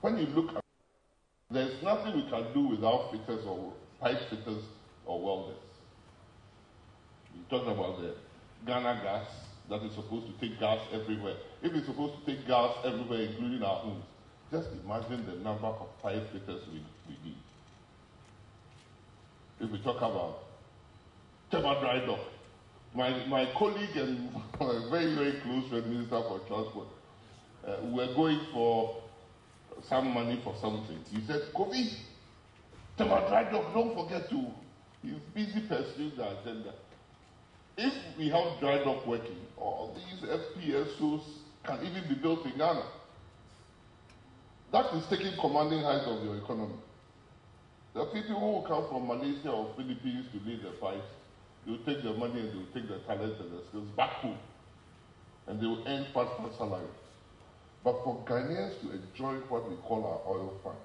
[0.00, 0.64] When you look at
[1.50, 4.62] there's nothing we can do without fitters or pipe fitters
[5.04, 5.56] or welders.
[7.34, 8.14] You talk about the
[8.66, 9.26] Ghana gas,
[9.68, 11.36] that is supposed to take gas everywhere.
[11.62, 14.04] If it's supposed to take gas everywhere, including our homes,
[14.50, 17.36] just imagine the number of firefighters we, we need.
[19.60, 20.38] If we talk about
[21.50, 22.20] Tema Dry Dock,
[22.94, 26.88] my, my colleague and my very, very close friend, Minister for Transport,
[27.66, 28.96] uh, we're going for
[29.88, 30.98] some money for something.
[31.10, 31.92] He said, Kofi,
[32.96, 34.46] Tema Dry Dock, don't forget to.
[35.02, 36.72] He's busy pursuing the agenda
[37.80, 41.22] if we have dry dock working, all these FPSOs
[41.64, 42.84] can even be built in Ghana.
[44.72, 46.74] That is taking commanding height of your economy.
[47.94, 51.06] The people who will come from Malaysia or Philippines to lead the pipes,
[51.66, 54.10] they will take the money and they will take the talent and the skills back
[54.22, 54.38] home.
[55.48, 56.86] And they will earn part part salary.
[57.82, 60.78] But for Ghanaians to enjoy what we call our oil fund,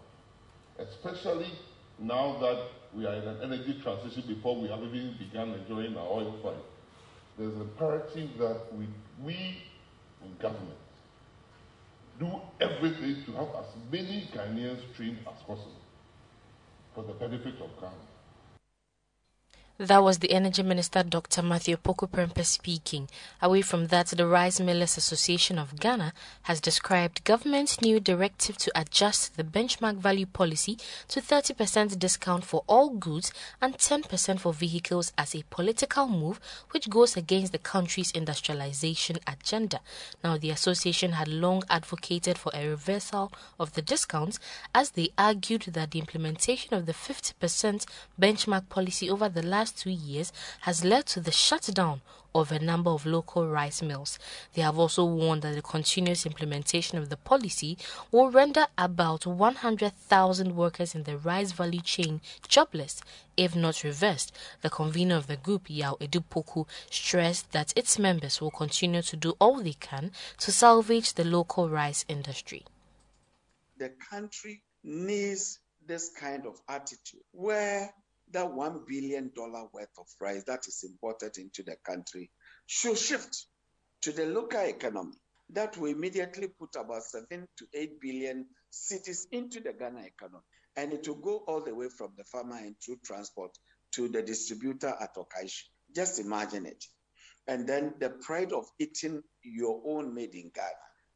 [0.80, 1.52] especially
[2.00, 6.08] now that we are in an energy transition before we have even begun enjoying our
[6.08, 6.58] oil fund,
[7.38, 8.88] there's imperative that we,
[9.24, 9.62] we
[10.26, 10.80] in government
[12.20, 12.28] do
[12.62, 15.82] everything to have as many Ghanaians trained as possible.
[16.96, 18.15] for the benefit of Ghana.
[19.78, 21.42] That was the Energy Minister, Dr.
[21.42, 23.10] Matthew Opoku Prempeh speaking.
[23.42, 26.14] Away from that, the Rice Millers Association of Ghana
[26.44, 30.78] has described government's new directive to adjust the benchmark value policy
[31.10, 36.40] to 30% discount for all goods and 10% for vehicles as a political move
[36.72, 39.82] which goes against the country's industrialization agenda.
[40.24, 44.40] Now, the association had long advocated for a reversal of the discounts
[44.74, 47.86] as they argued that the implementation of the 50%
[48.18, 52.00] benchmark policy over the last last two years has led to the shutdown
[52.36, 54.20] of a number of local rice mills.
[54.54, 57.76] They have also warned that the continuous implementation of the policy
[58.12, 63.02] will render about 100,000 workers in the rice value chain jobless
[63.36, 64.32] if not reversed.
[64.62, 69.34] The convener of the group, Yaw Edupoku, stressed that its members will continue to do
[69.40, 72.66] all they can to salvage the local rice industry.
[73.80, 75.58] The country needs
[75.88, 77.92] this kind of attitude where
[78.36, 82.30] that $1 billion worth of rice that is imported into the country
[82.66, 83.46] should shift
[84.02, 85.16] to the local economy.
[85.52, 90.44] That will immediately put about 7 to 8 billion cedis into the Ghana economy.
[90.76, 93.52] And it will go all the way from the farmer and through transport
[93.94, 95.70] to the distributor at Okaishie.
[95.96, 96.84] Just imagine it.
[97.48, 100.68] And then the pride of eating your own made in Ghana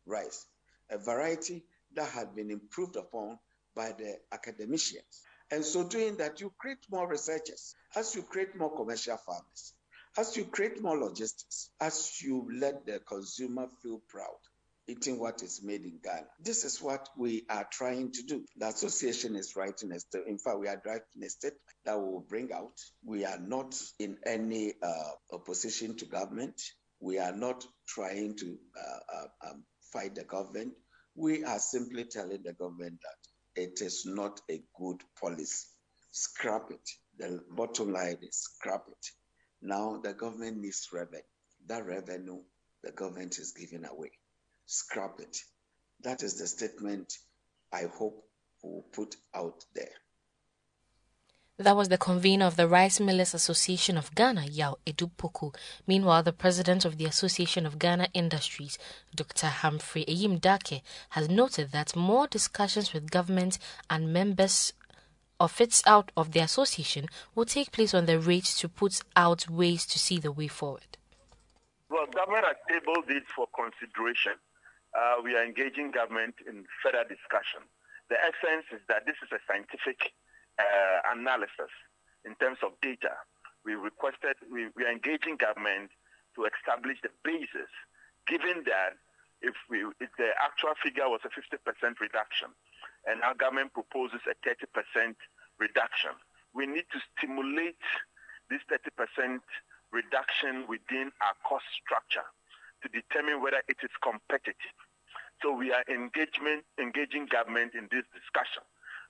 [0.06, 0.46] rice,
[0.90, 1.66] a variety
[1.96, 3.40] that had been improved upon
[3.76, 5.26] by the academicians.
[5.52, 7.76] And so doing that, you create more researchers.
[7.96, 9.74] As you create more commercial farmers,
[10.18, 14.38] as you create more logistics, as you let the consumer feel proud
[14.90, 16.26] eating what is made in Ghana.
[16.44, 18.44] This is what we are trying to do.
[18.58, 20.32] The association is writing a statement.
[20.32, 22.74] In fact, we are writing a statement that we will bring out.
[23.06, 26.60] We are not in any uh, opposition to government.
[27.00, 30.74] We are not trying to uh, uh, um, fight the government.
[31.16, 33.29] We are simply telling the government that
[33.60, 35.68] it is not a good policy.
[36.12, 36.90] Scrap it.
[37.18, 39.12] The bottom line is scrap it.
[39.62, 41.22] Now the government needs revenue.
[41.68, 42.40] That revenue
[42.84, 44.12] the government is giving away.
[44.66, 45.38] Scrap it.
[46.04, 47.14] That is the statement
[47.74, 48.24] I hope
[48.64, 49.96] will put out there.
[51.60, 55.54] That was the convener of the Rice Millers Association of Ghana, Yao Edupoku.
[55.86, 58.80] Meanwhile, the president of the Association of Ghana Industries,
[59.14, 59.48] Dr.
[59.48, 64.72] Humphrey Ayim Darke, has noted that more discussions with government and members
[65.38, 69.50] of its out of the association will take place on the rate to put out
[69.50, 70.98] ways to see the way forward.
[71.90, 74.40] Well, government has tabled this for consideration.
[74.98, 77.68] Uh, we are engaging government in further discussion.
[78.08, 80.14] The essence is that this is a scientific
[80.60, 81.72] uh, analysis
[82.26, 83.16] in terms of data.
[83.66, 85.92] We requested, we, we are engaging government
[86.36, 87.72] to establish the basis,
[88.28, 89.00] given that
[89.42, 91.56] if, we, if the actual figure was a 50%
[92.00, 92.52] reduction
[93.08, 95.16] and our government proposes a 30%
[95.60, 96.12] reduction,
[96.54, 97.80] we need to stimulate
[98.50, 99.40] this 30%
[99.92, 102.26] reduction within our cost structure
[102.84, 104.76] to determine whether it is competitive.
[105.42, 108.64] So we are engagement, engaging government in this discussion.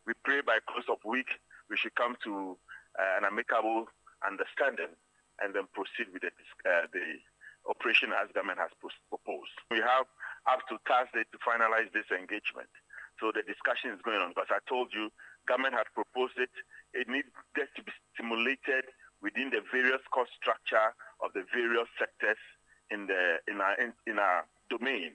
[0.10, 1.38] We pray by close of week
[1.70, 2.58] we should come to
[2.98, 3.86] uh, an amicable
[4.26, 4.90] understanding
[5.38, 6.34] and then proceed with the,
[6.66, 7.22] uh, the
[7.70, 9.54] operation as government has proposed.
[9.70, 10.10] We have
[10.50, 12.74] up to Thursday to finalize this engagement.
[13.22, 15.14] So the discussion is going on because I told you
[15.46, 16.50] government has proposed it.
[16.98, 18.90] It needs to be stimulated
[19.22, 20.90] within the various cost structure
[21.22, 22.42] of the various sectors
[22.90, 25.14] in the in our in, in our domain.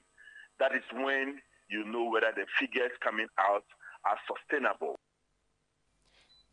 [0.62, 3.66] That is when you know whether the figures coming out
[4.04, 4.96] are sustainable.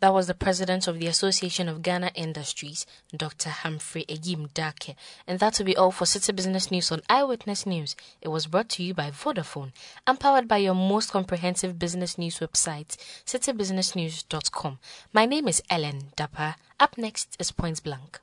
[0.01, 3.49] That was the president of the Association of Ghana Industries, Dr.
[3.49, 4.95] Humphrey Ayim Darke.
[5.27, 7.95] And that will be all for Citi Business News on Eyewitness News.
[8.19, 9.73] It was brought to you by Vodafone
[10.07, 12.97] and powered by your most comprehensive business news website,
[13.27, 14.79] citibusinessnews.com.
[15.13, 16.55] My name is Ellen Dapper.
[16.79, 18.19] Up next is Points Blank.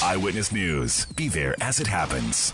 [0.00, 1.06] Eyewitness News.
[1.06, 2.52] Be there as it happens.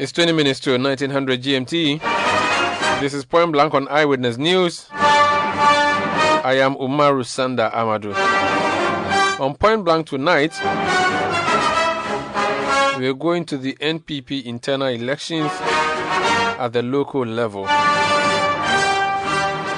[0.00, 2.00] It's 20 minutes to 1900 GMT.
[3.02, 4.86] This is Point Blank on Eyewitness News.
[4.92, 8.14] I am Umaru Sanda Amadu.
[9.38, 10.58] On Point Blank tonight,
[12.98, 17.64] we are going to the NPP internal elections at the local level.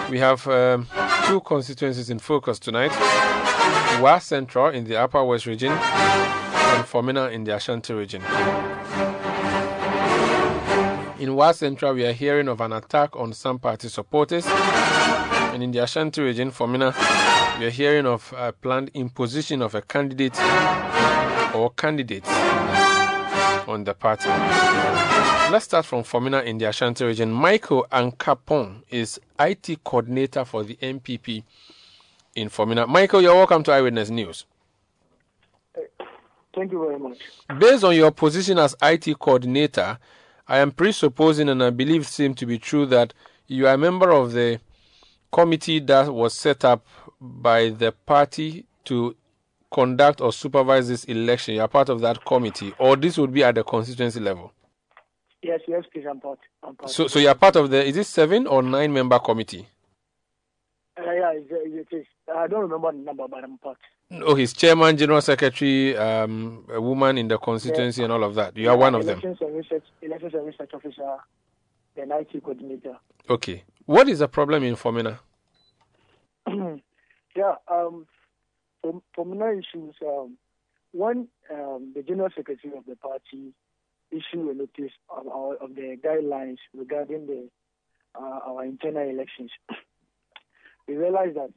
[0.08, 0.86] We have um,
[1.26, 2.92] two constituencies in focus tonight
[4.00, 8.22] Wa Central in the Upper West region and Fomena in the Ashanti region.
[11.22, 14.44] In Wa Central, we are hearing of an attack on some party supporters.
[14.44, 16.92] And in the Ashanti region, Fomena,
[17.60, 20.36] we are hearing of a planned imposition of a candidate
[21.54, 22.28] or candidates
[23.68, 24.30] on the party.
[25.52, 27.30] Let's start from Fomena in the Ashanti region.
[27.30, 31.44] Michael Ankapon is IT coordinator for the NPP
[32.34, 32.88] in Fomena.
[32.88, 34.44] Michael, you're welcome to Eyewitness News.
[36.52, 37.18] Thank you very much.
[37.60, 40.00] Based on your position as IT coordinator,
[40.48, 43.14] I am presupposing and I believe seem to be true that
[43.46, 44.60] you are a member of the
[45.30, 46.86] committee that was set up
[47.20, 49.16] by the party to
[49.72, 51.54] conduct or supervise this election.
[51.54, 54.52] You are part of that committee, or this would be at the constituency level?
[55.42, 56.38] Yes, yes, please, I'm part.
[56.62, 59.18] I'm part so, so you are part of the, is it seven or nine member
[59.18, 59.66] committee?
[60.98, 62.06] Uh, yeah, it, it is.
[62.32, 63.78] I don't remember the number, but I'm part.
[64.20, 68.56] Oh, he's chairman, general secretary, um, a woman in the constituency, and all of that.
[68.56, 69.18] You are one of them.
[69.18, 71.16] Elections and research, elections and research officer,
[71.96, 72.96] the IT coordinator.
[73.30, 73.64] Okay.
[73.86, 75.18] What is the problem in Fomena?
[77.36, 78.06] yeah, um,
[79.16, 79.94] Fomena issues.
[80.06, 80.36] Um,
[80.92, 83.54] one, um, the general secretary of the party
[84.10, 87.48] issued a notice of, our, of the guidelines regarding the
[88.14, 89.50] uh, our internal elections.
[90.86, 91.50] we realized that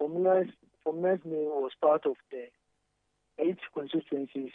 [0.00, 0.50] Fomena's
[0.86, 2.46] Fomena's name was part of the
[3.38, 4.50] eight constituencies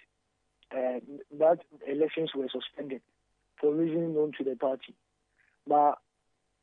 [0.72, 1.00] uh,
[1.38, 3.02] that elections were suspended
[3.60, 4.94] for reasons known to the party.
[5.68, 5.96] But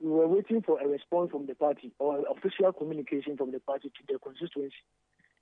[0.00, 3.88] we were waiting for a response from the party or official communication from the party
[3.88, 4.76] to the constituency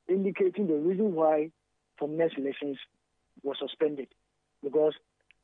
[0.09, 1.51] indicating the reason why
[2.01, 2.79] Fomena's elections
[3.43, 4.09] were suspended.
[4.63, 4.95] Because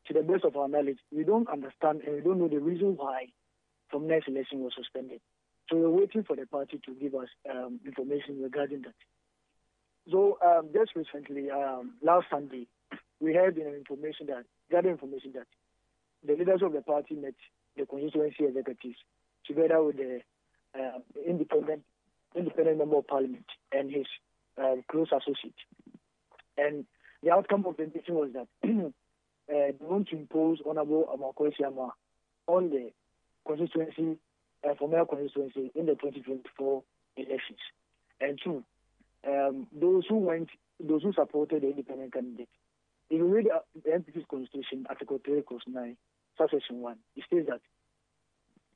[0.06, 2.96] to the best of our knowledge, we don't understand and we don't know the reason
[2.96, 3.26] why
[3.92, 5.20] Fomena's election was suspended.
[5.70, 8.94] So we're waiting for the party to give us um, information regarding that.
[10.10, 12.66] So um, just recently, um, last Sunday,
[13.20, 15.46] we had heard information that gathered information that
[16.26, 17.34] the leaders of the party met
[17.76, 18.96] the constituency executives
[19.46, 20.20] together with the
[20.74, 21.82] uh, independent
[22.34, 24.06] independent member of parliament and his
[24.60, 25.54] uh, close associate.
[26.56, 26.84] And
[27.22, 28.90] the outcome of the meeting was that uh,
[29.48, 31.90] they want to impose Honorable Amoako Asiamah
[32.46, 32.90] on the
[33.46, 34.18] constituency,
[34.68, 36.82] uh, for mayor constituency in the 2024
[37.16, 37.58] elections.
[38.20, 38.64] And two,
[39.26, 40.48] um, those who went,
[40.78, 42.48] those who supported the independent candidate,
[43.08, 45.96] if you read uh, the NPP's constitution, Article 3, Clause 9,
[46.38, 47.60] Subsection 1, it says that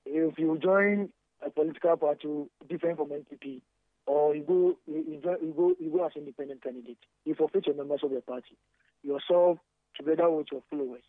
[0.07, 1.11] if you join
[1.45, 2.29] a political party
[2.69, 3.61] different from NPP,
[4.07, 8.05] or you go you, you go you go as independent candidate, you forfeit your membership
[8.05, 8.57] of the party.
[9.03, 9.59] Yourself,
[9.97, 11.05] together with your followers,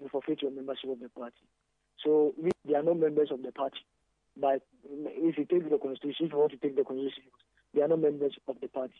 [0.00, 1.44] you forfeit your membership of the party.
[2.04, 3.80] So we, they are not members of the party.
[4.40, 7.24] But if you take the constitution, if you want to take the constitution,
[7.74, 8.94] they are not members of the party.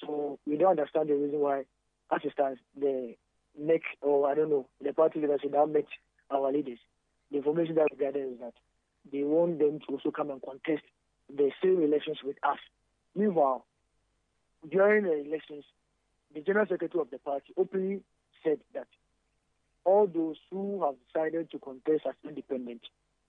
[0.00, 1.64] So we don't understand the reason why,
[2.10, 3.14] as it stands, the
[3.58, 5.86] neck or I don't know, the party leadership now met
[6.30, 6.78] our leaders.
[7.30, 8.54] The information that we gathered is that
[9.12, 10.82] they want them to also come and contest
[11.28, 12.58] the same elections with us.
[13.14, 13.64] Meanwhile,
[14.70, 15.64] during the elections,
[16.34, 18.02] the general secretary of the party openly
[18.42, 18.86] said that
[19.84, 22.82] all those who have decided to contest as independent,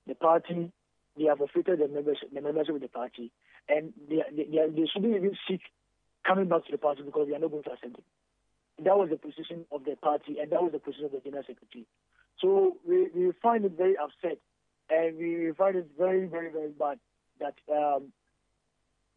[0.08, 0.72] the party,
[1.18, 3.32] they have forfeited the membership, the membership of the party,
[3.68, 5.62] and they, they, they, they shouldn't even seek
[6.26, 8.04] coming back to the party because they are not going to accept it.
[8.84, 11.44] That was the position of the party, and that was the position of the general
[11.46, 11.86] secretary.
[12.40, 14.40] So we, we find it very upset,
[14.90, 17.00] and we find it very, very, very bad
[17.40, 18.12] that um,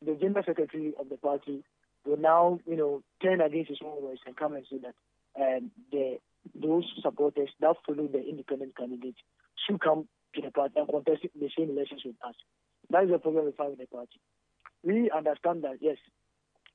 [0.04, 1.62] the general secretary of the party
[2.04, 4.94] will now, you know, turn against his own words and come and say that
[5.40, 6.18] um, the
[6.54, 9.16] those supporters that follow the independent candidate
[9.66, 12.34] should come to the party and contest the same elections with us.
[12.90, 14.20] That is the problem we find with the party.
[14.82, 15.96] We understand that yes,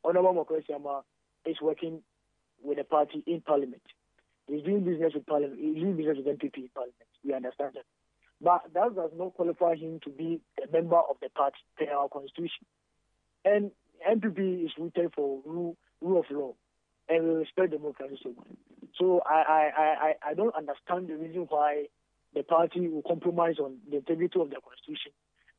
[0.03, 1.03] Honorable Mokwesiama
[1.45, 2.01] is working
[2.63, 3.81] with the party in parliament.
[4.47, 5.59] He's doing business with parliament.
[5.61, 7.09] He's doing business with NPP in parliament.
[7.23, 7.85] We understand that.
[8.41, 12.07] But that does not qualify him to be a member of the party per our
[12.09, 12.65] constitution.
[13.45, 13.71] And
[14.07, 16.53] NPP is rooted for rule, rule of law,
[17.09, 18.47] and we respect democracy so much.
[18.97, 21.85] So I, I, I, I don't understand the reason why
[22.33, 25.11] the party will compromise on the integrity of the constitution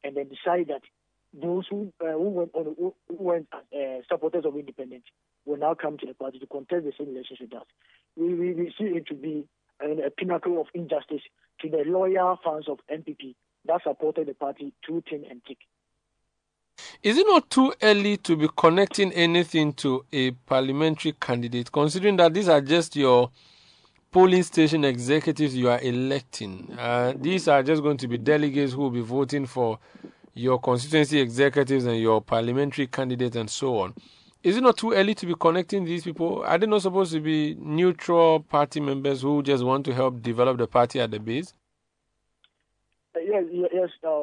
[0.04, 0.82] and then decide that
[1.32, 5.04] those who, uh, who went, on, who went as uh, supporters of independence
[5.46, 7.66] will now come to the party to contest the same elections with us.
[8.16, 9.46] We, we, we see it to be
[9.80, 11.22] a pinnacle of injustice
[11.60, 13.34] to the loyal fans of NPP
[13.66, 15.58] that supported the party through thin and thick.
[17.02, 22.34] Is it not too early to be connecting anything to a parliamentary candidate, considering that
[22.34, 23.30] these are just your
[24.10, 26.74] polling station executives you are electing?
[26.78, 29.78] Uh, these are just going to be delegates who will be voting for
[30.34, 33.94] your constituency executives and your parliamentary candidates and so on.
[34.42, 36.42] Is it not too early to be connecting these people?
[36.44, 40.58] Are they not supposed to be neutral party members who just want to help develop
[40.58, 41.52] the party at the base?
[43.14, 44.22] Uh, yes, yes, uh,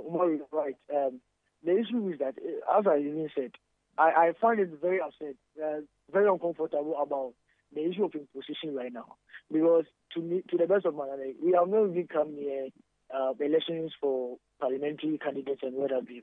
[0.51, 0.76] right.
[0.93, 1.19] Um,
[1.64, 3.51] the issue is that, uh, as I even said,
[3.97, 5.81] I, I find it very upset, uh,
[6.11, 7.34] very uncomfortable about
[7.73, 9.15] the issue of imposition right now.
[9.52, 12.68] Because to me, to the best of my knowledge, we have not even come near
[13.14, 16.22] uh, elections for parliamentary candidates and what have you.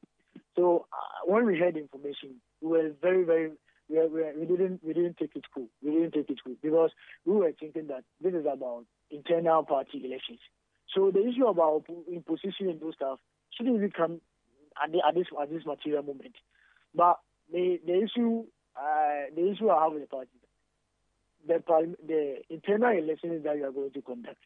[0.57, 3.51] So uh, when we heard information, we were very, very
[3.89, 5.69] we, we, we didn't we didn't take it cool.
[5.83, 6.91] We didn't take it cool because
[7.25, 10.41] we were thinking that this is about internal party elections.
[10.95, 13.19] So the issue about imposition and those stuff
[13.57, 14.21] shouldn't even come
[14.83, 16.35] at, the, at this at this material moment.
[16.95, 17.19] But
[17.53, 18.45] the the issue
[18.77, 20.31] uh, the issue I have with the party,
[21.47, 21.63] the
[22.07, 24.39] the internal elections that we are going to conduct,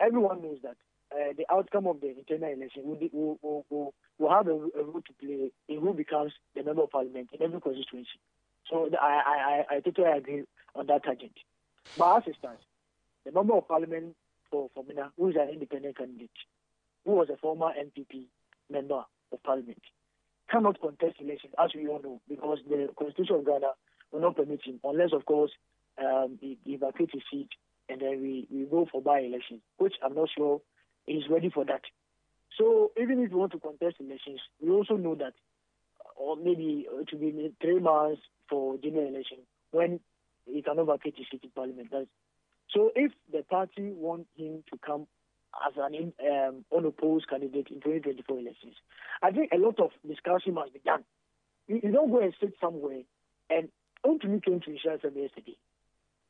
[0.00, 0.76] everyone knows that
[1.12, 4.84] uh, the outcome of the internal election will, will, will, will, will have a, a,
[4.84, 8.18] role to play in who becomes the member of parliament in every constituency.
[8.70, 10.44] So the, I, I, I totally agree
[10.74, 11.34] on that tangent.
[11.98, 12.62] But as it stands,
[13.26, 14.16] the member of parliament
[14.50, 16.30] for, for Mina, who is an independent candidate,
[17.04, 18.26] who was a former NPP
[18.70, 19.82] member of parliament,
[20.50, 23.72] cannot contest elections, as we all know, because the constitution of Ghana
[24.12, 25.50] will not permit him, unless, of course,
[26.00, 27.48] um, he, he vacates his seat
[27.88, 30.60] and then we, we go for by elections, which I'm not sure
[31.06, 31.82] is ready for that.
[32.58, 35.32] So even if you want to contest elections, we also know that,
[36.16, 39.38] or maybe it will be three months for general election
[39.70, 40.00] when
[40.46, 41.88] he cannot vacate his seat in parliament.
[41.90, 42.06] That's,
[42.70, 45.06] so if the party want him to come
[45.66, 48.74] as an um, unopposed candidate in 2024 elections,
[49.22, 51.04] I think a lot of discussion must be done.
[51.68, 53.02] You, you don't go and sit somewhere
[53.50, 53.68] and
[54.04, 55.56] me came to Ishaya yesterday,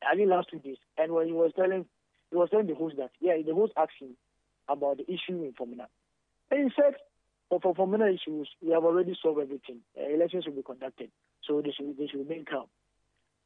[0.05, 1.85] I last two days, and when he was telling
[2.29, 4.15] he was telling the host that yeah, the host asked him
[4.67, 5.87] about the issue in Fomena.
[6.51, 6.95] And he said,
[7.49, 9.79] for, for Fomena issues, we have already solved everything.
[9.97, 11.09] Uh, elections will be conducted,
[11.47, 12.65] so they should, they should remain calm.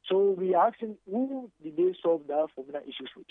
[0.08, 3.26] So we are asking, who did they solve that Fomena issues with?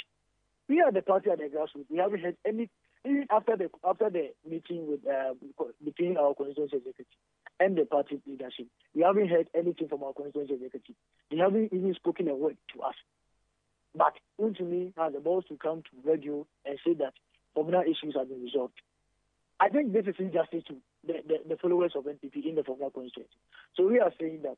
[0.70, 1.90] We are the party at the grassroots.
[1.90, 2.70] We haven't had any,
[3.06, 5.34] even after the after the meeting with uh,
[5.84, 7.06] between our constituency executive
[7.60, 10.96] and the party leadership, we haven't heard anything from our constituency executive.
[11.32, 12.96] They haven't even spoken a word to us.
[13.96, 17.14] But me has the balls to come to radio and say that
[17.56, 18.74] Fomena issues have been resolved.
[19.60, 22.94] I think this is injustice to the, the, the followers of NPP in the Fomena
[22.94, 23.34] constituency.
[23.76, 24.58] So we are saying that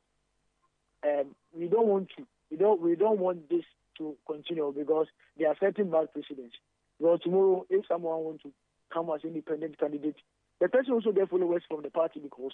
[1.08, 3.64] um, we don't want to, we don't, we don't want this
[3.98, 5.06] to continue because
[5.38, 6.56] there are certain bad precedents.
[6.98, 8.52] Well, tomorrow, if someone wants to
[8.92, 10.16] come as independent candidate,
[10.60, 12.52] the person also get followers from the party because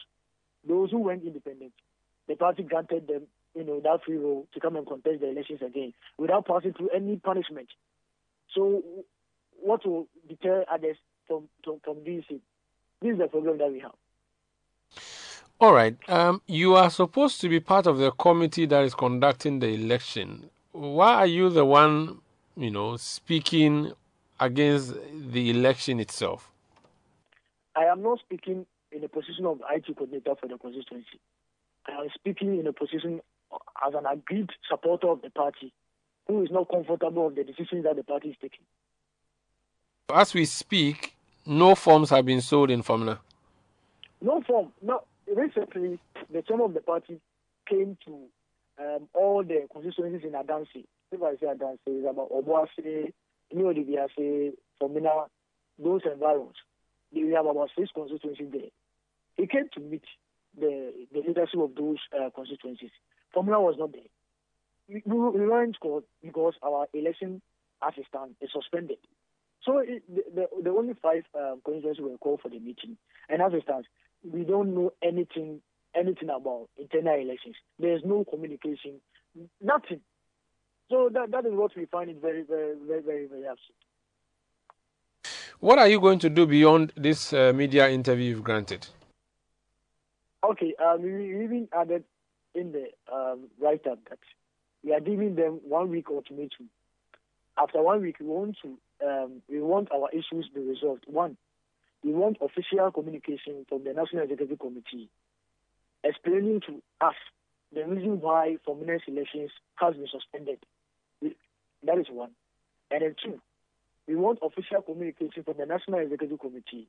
[0.66, 1.72] those who went independent,
[2.28, 3.22] the party granted them,
[3.56, 6.90] you know, that free role to come and contest the elections again without passing through
[6.94, 7.68] any punishment.
[8.54, 8.82] So
[9.62, 10.96] what will deter others
[11.26, 12.40] from, from, from doing it?
[13.00, 13.92] This is the problem that we have.
[15.58, 15.96] All right.
[16.08, 20.50] Um, you are supposed to be part of the committee that is conducting the election.
[20.72, 22.18] Why are you the one,
[22.56, 23.92] you know, speaking
[24.38, 24.94] against
[25.32, 26.50] the election itself?
[27.74, 31.20] I am not speaking in the position of IT coordinator for the constituency.
[31.86, 33.20] I am speaking in a position
[33.86, 35.72] as an agreed supporter of the party
[36.26, 38.64] who is not comfortable with the decisions that the party is taking.
[40.12, 41.14] As we speak,
[41.44, 43.18] no forms have been sold in Fomena.
[44.20, 44.72] No form.
[44.82, 45.02] No.
[45.34, 45.98] Recently,
[46.32, 47.20] the chairman of the party
[47.68, 48.26] came to
[48.78, 50.84] um, all the constituencies in Adansi.
[51.10, 53.12] If I say Adansi, it's about Obuasi,
[53.52, 55.26] New Edubiase, Fomena,
[55.82, 56.56] those environs.
[57.12, 58.70] We have about six constituencies there.
[59.36, 60.04] He came to meet
[60.58, 62.90] the, the leadership of those uh, constituencies.
[63.36, 64.02] Fomena was not there.
[64.88, 67.42] We, we, we weren't called because our election
[67.86, 68.98] as it stands is suspended.
[69.62, 72.96] So it, the, the only five um, constituencies were called for the meeting.
[73.28, 73.86] And as it stands,
[74.24, 75.60] we don't know anything
[75.94, 77.56] anything about internal elections.
[77.78, 79.00] There's no communication,
[79.62, 80.00] nothing.
[80.90, 83.74] So that, that is what we find it very, very, very, very, very absurd.
[85.58, 88.86] What are you going to do beyond this uh, media interview you've granted?
[90.44, 92.04] Okay, um, we even added
[92.56, 94.18] in the um, write-up that
[94.82, 96.70] we are giving them one week ultimatum.
[97.58, 101.04] After one week, we want to um, we want our issues to be resolved.
[101.06, 101.36] One,
[102.02, 105.10] we want official communication from the National Executive Committee
[106.02, 107.14] explaining to us
[107.74, 110.58] the reason why Fomenas elections has been suspended.
[111.82, 112.30] That is one.
[112.90, 113.40] And then two,
[114.06, 116.88] we want official communication from the National Executive Committee.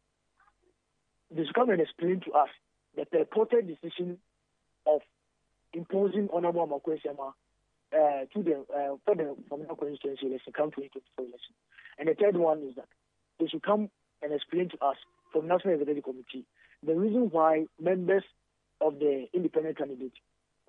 [1.35, 2.49] Should come and explain to us
[2.95, 4.17] the purported decision
[4.85, 5.01] of
[5.73, 7.33] imposing Honorable Amoako Asiamah
[7.93, 11.53] uh, to the uh, for the Fomena constituency election, come 2024 election.
[11.97, 12.87] And the third one is that
[13.39, 13.89] they should come
[14.21, 14.97] and explain to us
[15.31, 16.45] from National Executive Committee
[16.85, 18.23] the reason why members
[18.81, 20.13] of the independent candidate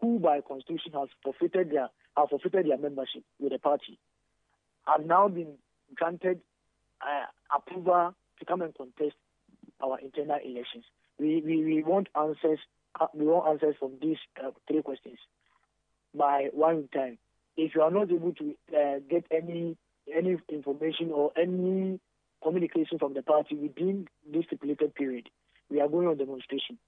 [0.01, 3.99] who by constitution has forfeited their have forfeited their membership with the party
[4.87, 5.55] have now been
[5.95, 6.41] granted
[7.03, 9.15] uh, approval to come and contest
[9.83, 10.85] our internal elections.
[11.19, 12.59] We, we, we want answers.
[13.01, 15.19] Uh, we want answers from these uh, three questions
[16.15, 17.19] by one time.
[17.57, 19.77] If you are not able to uh, get any
[20.15, 22.01] any information or any
[22.43, 25.29] communication from the party within this stipulated period,
[25.71, 26.79] we are going on demonstration.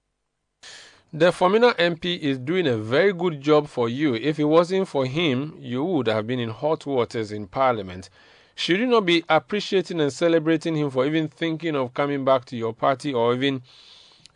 [1.13, 4.15] The Fomena MP is doing a very good job for you.
[4.15, 8.09] If it wasn't for him, you would have been in hot waters in Parliament.
[8.55, 12.55] Should you not be appreciating and celebrating him for even thinking of coming back to
[12.55, 13.61] your party or even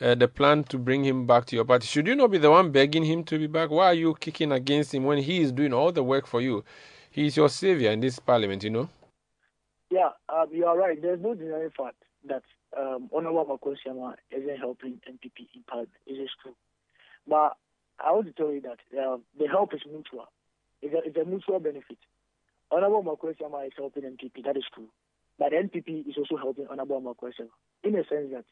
[0.02, 1.88] uh, the plan to bring him back to your party?
[1.88, 3.70] Should you not be the one begging him to be back?
[3.70, 6.64] Why are you kicking against him when he is doing all the work for you?
[7.12, 8.90] He is your savior in this parliament, you know?
[9.90, 11.02] Yeah, uh, you are right.
[11.02, 11.96] There's no denying fact
[12.28, 12.44] that
[12.78, 15.94] um, Honorable Makosiama isn't helping NPP in parliament.
[16.06, 16.56] It is true.
[17.28, 17.56] But
[18.04, 20.28] I want to tell you that uh, the help is mutual.
[20.82, 21.98] It's a, it's a mutual benefit.
[22.72, 24.88] Honorable Makwesiama is helping NPP, that is true.
[25.38, 27.50] But NPP is also helping Honorable Makwesiama
[27.84, 28.46] in a sense that,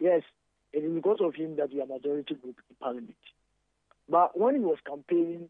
[0.00, 0.22] yes,
[0.72, 3.16] it is because of him that we are majority group in parliament.
[4.08, 5.48] But when he was campaigning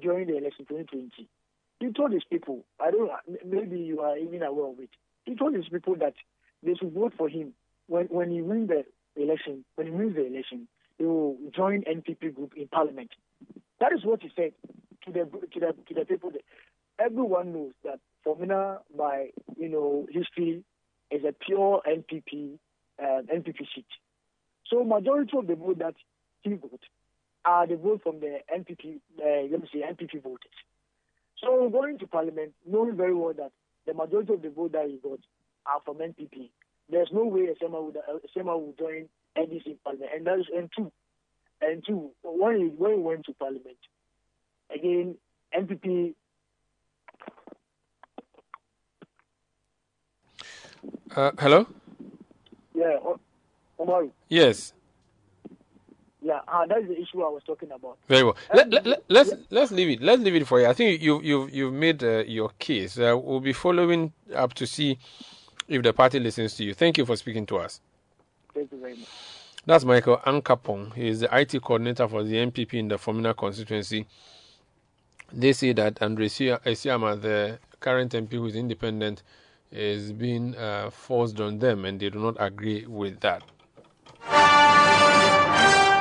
[0.00, 1.28] during the election 2020,
[1.80, 3.10] he told his people, I don't
[3.44, 4.90] maybe you are even aware of it,
[5.24, 6.14] he told his people that
[6.62, 7.52] they should vote for him
[7.86, 8.84] when, when he wins the
[9.20, 10.68] election, when he wins the election,
[10.98, 13.10] he will join NPP group in parliament.
[13.80, 14.52] That is what he said
[15.04, 16.32] to the to the to the people.
[16.98, 20.62] Everyone knows that Fomena, by you know history,
[21.10, 22.58] is a pure NPP
[23.02, 23.86] uh, NPP seat.
[24.70, 25.94] So majority of the vote that
[26.42, 26.80] he got
[27.44, 30.54] are the vote from the NPP, uh, let me say NPP voters.
[31.38, 33.52] So going to parliament, knowing very well that
[33.86, 35.18] the majority of the vote that he got
[35.66, 36.50] are from NPP,
[36.90, 40.10] there's no way a Sema would, a would join NDC in parliament.
[40.14, 40.92] And that is and two,
[41.60, 43.76] and two, when he, when he went to parliament,
[44.74, 45.16] again,
[45.54, 46.14] NPP.
[51.14, 51.66] Uh, hello.
[52.74, 52.96] Yeah,
[54.28, 54.72] Yes.
[56.24, 57.98] Yeah, uh, that's the issue I was talking about.
[58.08, 58.36] Very well.
[58.54, 59.36] Let, let, let, let's yeah.
[59.50, 60.02] let's leave it.
[60.02, 60.66] Let's leave it for you.
[60.66, 62.98] I think you you've you've made uh, your case.
[62.98, 64.98] Uh, we'll be following up to see
[65.68, 66.72] if the party listens to you.
[66.72, 67.82] Thank you for speaking to us.
[68.54, 69.08] Thank you very much.
[69.66, 70.94] That's Michael Ankapong.
[70.94, 74.06] He is the IT coordinator for the NPP in the Fomena constituency.
[75.32, 79.22] They say that Andrew Asiamah, the current MP who is independent,
[79.70, 83.42] is being uh, forced on them, and they do not agree with that.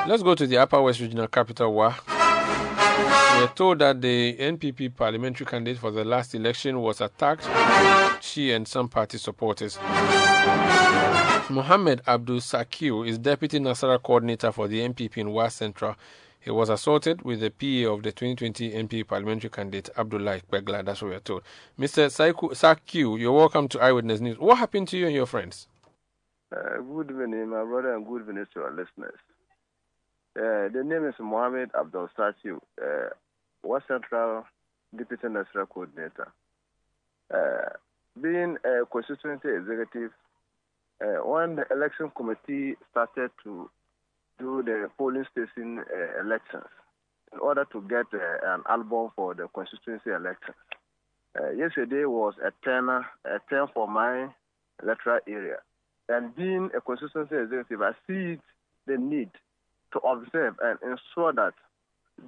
[0.06, 1.96] Let's go to the Upper West Regional Capital, Wa.
[2.08, 7.48] We are told that the NPP parliamentary candidate for the last election was attacked,
[8.22, 9.78] she and some party supporters.
[11.50, 15.96] Mohammed Abdul Sakir is Deputy Nasara Coordinator for the NPP in Wa Central.
[16.40, 20.84] He was assaulted with the PA of the 2020 NPP parliamentary candidate Abdullah Begla.
[20.86, 21.44] That's what we are told.
[21.80, 22.10] Mr.
[22.10, 24.38] Sakir, you're welcome to Eyewitness News.
[24.38, 25.68] What happened to you and your friends?
[26.54, 29.18] Uh, good evening, my brother, and good evening to our listeners.
[30.38, 33.10] Uh, the name is Mohammed Abdul Sakir, uh,
[33.64, 34.46] Wa Central
[34.96, 36.32] Deputy National Coordinator.
[37.34, 37.70] Uh,
[38.22, 40.12] being a constituency executive,
[41.02, 43.68] uh, when the election committee started to
[44.38, 46.70] do the polling station uh, elections
[47.32, 50.58] in order to get an album for the constituency elections,
[51.58, 54.28] yesterday was a turn, a turn for my
[54.84, 55.58] electoral area.
[56.10, 58.40] And being a constituency executive, I see
[58.88, 59.30] the need
[59.94, 61.54] to observe and ensure that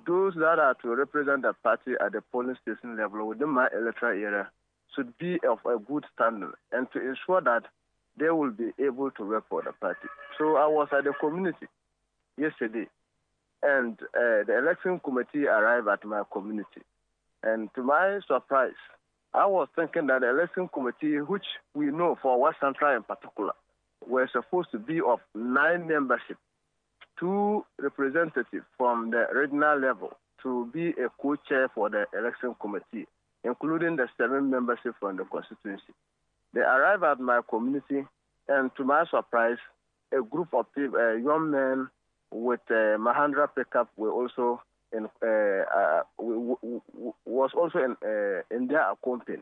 [0.08, 4.14] those that are to represent the party at the polling station level within my electoral
[4.14, 4.50] area
[4.96, 7.64] should be of a good standard and to ensure that
[8.18, 10.08] they will be able to work for the party.
[10.38, 11.68] So I was at the community
[12.38, 12.88] yesterday,
[13.62, 16.82] and uh, the election committee arrived at my community.
[17.44, 18.72] And to my surprise,
[19.34, 23.52] I was thinking that the election committee, which we know for Wa Central in particular,
[24.08, 26.38] were supposed to be of nine membership
[27.20, 30.12] two representatives from the regional level
[30.44, 33.08] to be a co-chair for the election committee,
[33.44, 35.94] including the seven membership from the constituency.
[36.54, 38.06] They arrived at my community,
[38.48, 39.58] and to my surprise,
[40.12, 41.90] a group of people, uh, young men
[42.32, 44.62] with uh, Mahindra pickup were also
[44.94, 49.42] in, uh, uh, was also in, uh, in their company.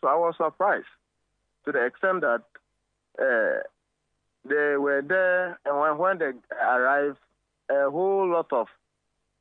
[0.00, 0.86] So I was surprised.
[1.64, 2.42] to the extent that
[3.20, 3.60] uh,
[4.44, 6.32] they were there, and when, when they
[6.62, 7.18] arrived,
[7.70, 8.68] a whole lot of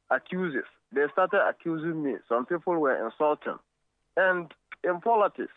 [0.09, 0.65] accusers.
[0.91, 2.15] They started accusing me.
[2.29, 3.57] Some people were insulting.
[4.15, 5.53] And in politics,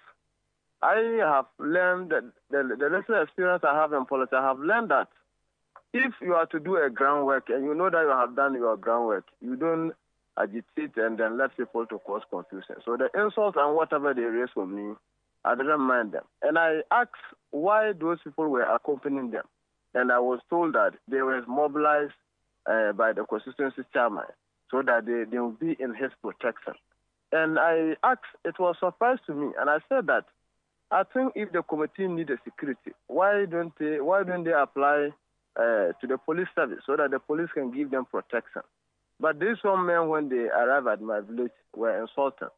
[0.82, 4.90] I have learned that the, the little experience I have in politics, I have learned
[4.90, 5.08] that
[5.92, 8.76] if you are to do a groundwork and you know that you have done your
[8.76, 9.92] groundwork, you don't
[10.38, 12.76] agitate and then let people to cause confusion.
[12.84, 14.94] So the insults and whatever they raise for me,
[15.44, 16.24] I didn't mind them.
[16.42, 17.10] And I asked
[17.50, 19.44] why those people were accompanying them.
[19.94, 22.12] And I was told that they were mobilized
[22.70, 24.24] uh, by the constituency chairman
[24.70, 26.74] so that they, they will be in his protection.
[27.32, 30.24] And I asked, it was a surprise to me, and I said that
[30.90, 35.10] I think if the committee need a security, why don't they why don't they apply
[35.56, 38.62] uh, to the police service so that the police can give them protection?
[39.20, 42.48] But these one men, when they arrived at my village, were insulting.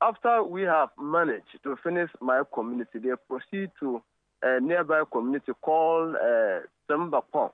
[0.00, 4.00] After we have managed to finish my community, they proceed to
[4.42, 7.50] a nearby community called uh, Sembapong.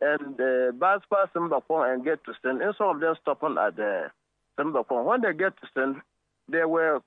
[0.00, 2.60] And uh, bus pass Sembapong and get to Sten.
[2.76, 4.10] some of them stopping at the
[4.58, 6.02] Sembapong, when they get to Sten,
[6.48, 7.00] they were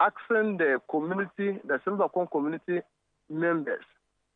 [0.00, 2.80] asking the community, the Sembapong community
[3.28, 3.84] members,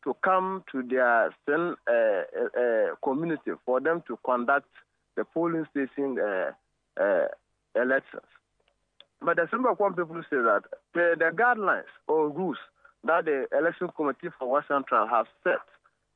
[0.02, 4.68] to come to their Sten uh, uh, uh, community for them to conduct
[5.16, 6.50] the polling station uh,
[7.00, 7.28] uh,
[7.76, 8.26] elections.
[9.24, 12.58] But the Sembapong people say that the, the guidelines or rules
[13.04, 15.64] that the election committee for Wa Central have set,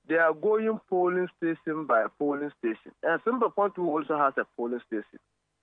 [0.08, 2.92] they are going polling station by polling station.
[3.02, 5.18] And Sembapong also has a polling station,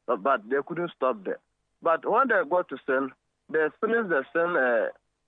[0.07, 1.39] but, but, they couldn't stop there.
[1.83, 3.11] But when they got to Sen,
[3.51, 4.87] they finished the Sen uh,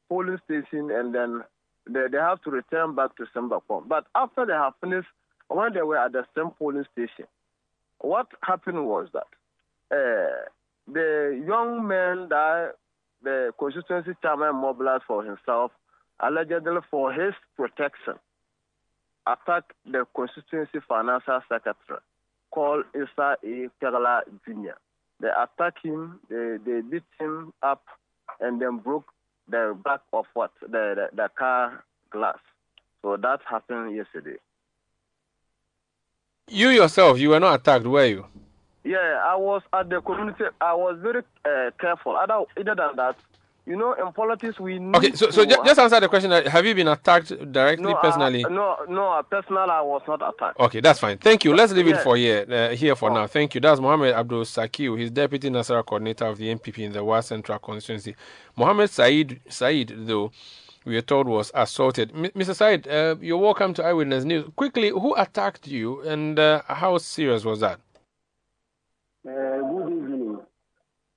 [0.09, 1.43] polling station and then
[1.87, 3.87] they, they have to return back to Sembapong.
[3.87, 5.07] But after they have finished,
[5.49, 7.25] when they were at the same polling station,
[7.99, 9.27] what happened was that
[9.95, 10.49] uh,
[10.91, 12.73] the young man that
[13.23, 15.71] the constituency chairman mobilized for himself,
[16.19, 18.15] allegedly for his protection,
[19.25, 21.99] attacked the constituency financial secretary
[22.51, 23.69] called Isa A.
[23.81, 24.77] Kerala Jr.
[25.19, 27.83] They attacked him, they, they beat him up,
[28.39, 29.05] and then broke
[29.49, 30.51] the back of what?
[30.61, 32.37] The, the, the car glass.
[33.01, 34.37] So that happened yesterday.
[36.49, 38.25] You yourself, you were not attacked, were you?
[38.87, 40.45] Yeah, I was at the community.
[40.61, 42.15] I was very uh, careful.
[42.15, 43.17] Other, other than that,
[43.65, 46.31] you know, in politics, we need Okay, so, so to, just answer the question.
[46.31, 48.45] Have you been attacked directly, no, personally?
[48.45, 50.57] I, no, no, personally, I was not attacked.
[50.57, 51.17] Okay, that's fine.
[51.17, 51.53] Thank you.
[51.53, 51.97] Let's leave yeah.
[51.97, 53.13] it for here, uh, here for oh.
[53.13, 53.27] now.
[53.27, 53.59] Thank you.
[53.61, 54.97] That's Mohammed Abdul Sakiu.
[54.97, 58.15] He's Deputy Nasara Coordinator of the NPP in the Wa Central Constituency.
[58.55, 60.31] Mohammed Said, Said though,
[60.85, 62.13] we are told was assaulted.
[62.15, 62.55] M- Mr.
[62.55, 64.49] Said, uh, you're welcome to Eyewitness News.
[64.55, 67.81] Quickly, who attacked you and uh, how serious was that?
[69.25, 69.31] Uh,
[69.61, 70.37] good evening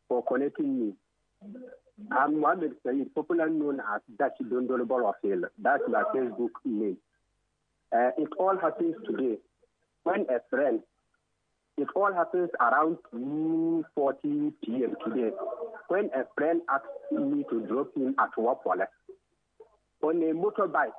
[0.09, 0.93] for connecting me.
[2.11, 5.43] I'm Mohammed Said, popularly known as Dashi Dondolo Borofil.
[5.59, 6.97] That's my Facebook name.
[7.93, 9.37] Uh, it all happens today.
[10.05, 10.81] When a friend,
[11.77, 14.95] it all happens around 2.40 p.m.
[15.05, 15.31] today.
[15.89, 18.87] When a friend asked me to drop him at Wapole
[20.03, 20.97] on a motorbike,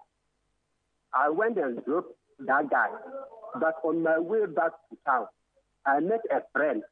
[1.14, 2.88] I went and dropped that guy.
[3.60, 5.26] But on my way back to town,
[5.86, 6.84] I met a friend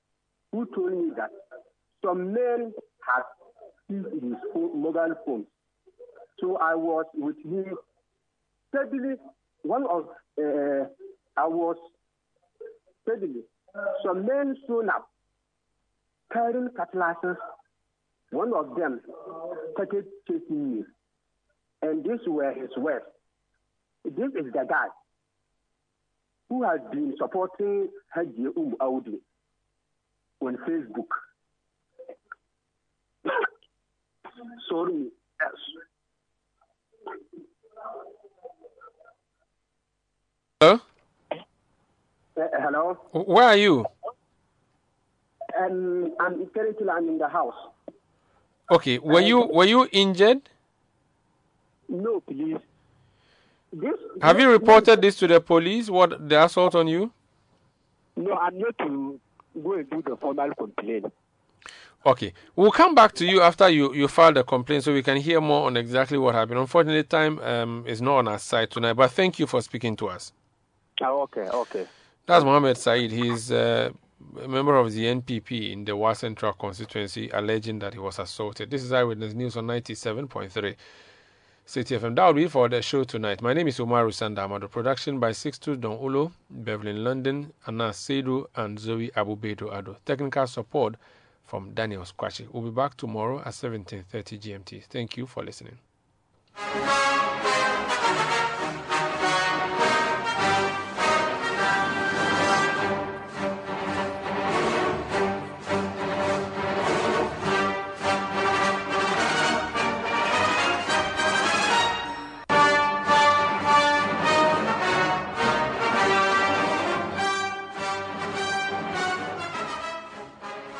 [0.51, 1.29] who told me that
[2.03, 2.73] some men
[3.05, 3.23] had
[3.87, 5.45] seized his phone, mobile phone.
[6.39, 7.75] So I was with him
[8.73, 9.15] Suddenly,
[9.63, 10.05] One of
[10.37, 10.85] uh,
[11.37, 11.75] I was
[13.03, 13.43] steadily.
[14.05, 15.07] Some men soon up
[16.31, 17.37] carrying cutlasses.
[18.31, 19.01] One of them
[19.73, 20.83] started chasing me,
[21.81, 23.05] and these were his words.
[24.05, 24.87] This is the guy
[26.49, 29.19] who has been supporting Haji Um Audi
[30.41, 31.09] on Facebook.
[34.69, 35.09] Sorry.
[35.41, 35.51] Yes.
[40.61, 40.79] Hello?
[41.31, 42.93] Uh, hello?
[43.11, 43.85] Where are you?
[45.59, 47.53] Um, I'm currently I'm in the house.
[48.71, 48.99] Okay.
[48.99, 50.49] Were you were you injured?
[51.87, 52.57] No, please.
[53.71, 55.89] This, Have this, you reported this to the police?
[55.89, 57.11] What the assault on you?
[58.15, 59.19] No, I'm not to
[59.63, 61.05] go and do the formal complaint.
[62.05, 65.17] Okay, we'll come back to you after you, you file the complaint so we can
[65.17, 66.59] hear more on exactly what happened.
[66.59, 70.07] Unfortunately, time um, is not on our side tonight, but thank you for speaking to
[70.07, 70.31] us.
[71.01, 71.85] Oh, okay, okay.
[72.25, 73.11] That's Mohammed Said.
[73.11, 73.89] He's uh,
[74.41, 78.69] a member of the NPP in the Wa Central constituency, alleging that he was assaulted.
[78.69, 80.75] This is Eyewitness News on 97.3
[81.69, 82.15] Citi FM.
[82.15, 83.43] That will be for the show tonight.
[83.43, 84.67] My name is Umaru Sanda Amadu.
[84.71, 89.95] Production by Sixtus Dong Ullo, Beverly London, Anna Seidu, and Zoe Abubedo Addo.
[90.03, 90.95] Technical support
[91.45, 92.47] from Daniel Squatchy.
[92.51, 94.03] We'll be back tomorrow at 17.30
[94.39, 94.85] GMT.
[94.85, 95.77] Thank you for listening.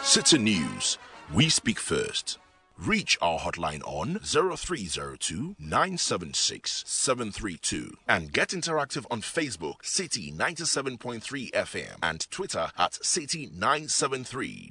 [0.10, 0.98] Citi News.
[1.32, 2.40] We speak first.
[2.80, 11.96] Reach our hotline on 0302 976 732 and get interactive on Facebook, Citi 97.3 FM
[12.02, 14.68] and Twitter at Citi 973.